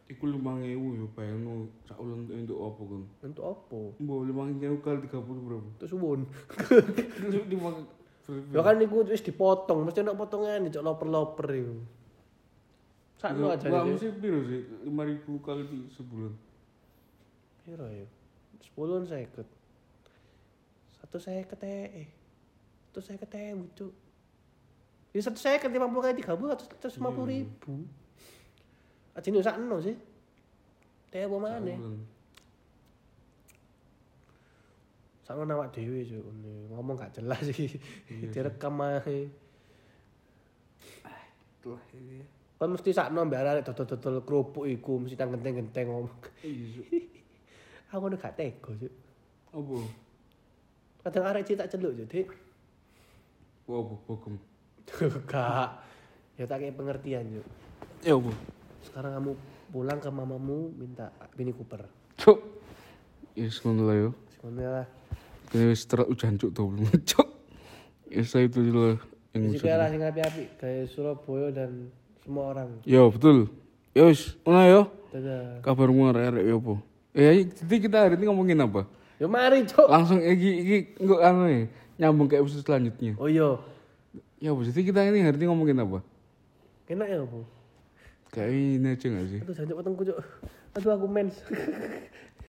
iku 0.07 0.23
5000 0.31 0.71
yo 0.71 1.05
bayangno 1.11 1.67
sak 1.83 1.99
ulen 1.99 2.31
untuk 2.31 2.63
apa 2.63 2.81
kan? 2.91 3.01
Untuk 3.27 3.43
apa? 3.43 3.79
Mbok 3.99 4.19
5000 4.23 4.85
kali 4.85 4.97
30 5.03 5.45
berapa? 5.47 5.69
Terus 5.77 5.91
suwun. 5.91 6.21
Terus 7.27 7.45
dimakan 7.51 7.83
Ya 8.51 8.59
kan 8.59 8.75
niku 8.75 9.07
wis 9.07 9.23
dipotong, 9.23 9.87
mesti 9.87 10.03
ono 10.03 10.15
potongan 10.19 10.67
cok 10.67 10.83
loper-loper 10.83 11.47
iku. 11.47 11.75
Sakno 13.17 13.49
aja 13.49 13.65
Enggak 13.67 13.83
nih. 13.87 13.91
mesti 13.95 14.07
piro 14.19 14.39
sih? 14.43 14.61
5000 14.83 15.47
kali 15.47 15.63
di 15.63 15.79
sebulan. 15.91 16.33
Piro 17.63 17.87
ya? 17.87 18.07
10 18.59 19.07
seket. 19.07 19.47
Satu 20.93 21.17
seket 21.19 21.59
eh. 21.63 22.07
Satu 22.97 23.13
seket 23.13 23.29
eh 23.37 23.53
cuk. 23.77 23.93
Ya 25.13 25.21
satu 25.21 25.37
seket 25.37 25.69
lima 25.69 25.85
puluh 25.85 26.01
kali 26.01 26.17
tiga 26.17 26.33
puluh 26.33 26.57
ratus 26.57 26.97
lima 26.97 27.13
puluh 27.13 27.29
ribu. 27.29 27.85
Aja 29.13 29.29
nih 29.29 29.45
sakno 29.45 29.77
sih. 29.77 29.93
Teh 31.13 31.29
apa 31.29 31.37
mana? 31.37 31.77
Nawak 35.29 35.77
dewe 35.77 36.09
cuk. 36.09 36.25
Ini 36.25 36.73
Ngomong 36.73 36.97
gak 36.97 37.21
jelas 37.21 37.37
sih. 37.45 37.69
Iya, 38.09 38.33
Direkam 38.33 38.81
ae. 38.81 39.29
Itulah 41.61 41.85
ini. 42.01 42.25
Kan 42.57 42.73
mesti 42.73 42.97
sakno 42.97 43.29
mbak 43.29 43.45
arek 43.45 43.65
dodol-dodol 43.69 44.25
kerupuk 44.25 44.65
iku 44.65 45.05
mesti 45.05 45.13
nang 45.21 45.37
genteng-genteng 45.37 45.85
ngomong. 45.85 46.17
Iya. 46.41 46.81
Aku 47.93 48.09
udah 48.09 48.17
gak 48.17 48.41
tega 48.41 48.73
cuk. 48.73 48.93
Apa? 49.53 49.77
Kadang 51.05 51.25
arek 51.29 51.45
cita 51.45 51.69
celuk 51.69 51.93
cuk, 52.09 52.33
Apa 53.67 53.95
bogem? 54.07 54.39
Gak. 55.31 55.69
Ya 56.39 56.43
tak 56.47 56.63
kayak 56.63 56.79
pengertian 56.79 57.27
yuk. 57.35 57.47
Ya 57.99 58.15
apa? 58.15 58.31
Sekarang 58.79 59.11
kamu 59.19 59.31
pulang 59.75 59.99
ke 59.99 60.07
mamamu 60.07 60.71
minta 60.71 61.11
Mini 61.35 61.51
Cooper. 61.51 61.83
Cuk. 62.15 62.39
Yes, 63.35 63.59
ngono 63.61 63.83
lah 63.91 63.95
yo. 63.99 64.09
Sebenarnya 64.39 64.71
lah. 64.71 64.87
Kene 65.51 65.71
wis 65.71 65.83
ujan 65.83 66.39
cuk 66.39 66.51
20 66.55 66.79
menit, 66.79 67.01
Cuk. 67.11 67.27
Yes, 68.07 68.31
itu 68.39 68.71
lah 68.71 68.95
yang 69.35 69.51
Jadi 69.51 69.59
kayak 69.59 69.77
lah 69.77 69.87
sing 69.91 70.01
api-api 70.01 70.43
kayak 70.55 70.83
Surabaya 70.87 71.47
dan 71.51 71.91
semua 72.23 72.55
orang. 72.55 72.69
Yo, 72.87 73.11
betul. 73.11 73.51
Yo, 73.91 74.07
wis, 74.07 74.39
ngono 74.47 74.63
yo. 74.63 74.81
Dadah. 75.11 75.59
Kabarmu 75.63 76.15
arek-arek 76.15 76.43
yo 76.47 76.55
apa? 76.63 76.73
Eh, 77.17 77.49
jadi 77.51 77.75
kita 77.83 77.97
hari 78.07 78.15
ini 78.15 78.31
ngomongin 78.31 78.63
apa? 78.63 78.87
Yo 79.17 79.25
mari 79.25 79.65
cok. 79.65 79.87
Langsung 79.89 80.21
iki 80.21 80.49
iki 80.61 80.77
enggak 81.01 81.21
anu 81.25 81.41
nih, 81.49 81.65
nyambung 81.97 82.29
ke 82.29 82.37
episode 82.37 82.63
selanjutnya. 82.63 83.17
Oh 83.17 83.29
iya. 83.29 83.57
Ya? 84.37 84.53
Jadi 84.53 84.81
kita 84.85 85.01
ini 85.05 85.25
hari 85.25 85.37
ini 85.41 85.45
ngomongin 85.49 85.81
apa? 85.81 86.05
Enak 86.87 87.07
ya 87.09 87.19
apa? 87.25 87.39
Kayak 88.31 88.51
ini 88.53 88.87
aja 88.93 89.05
gak 89.09 89.27
sih? 89.33 89.39
Aduh 89.41 89.53
jangan 89.57 89.75
potongku 89.81 90.03
cok. 90.05 90.19
Aduh 90.77 90.91
aku 90.93 91.07
mens. 91.09 91.35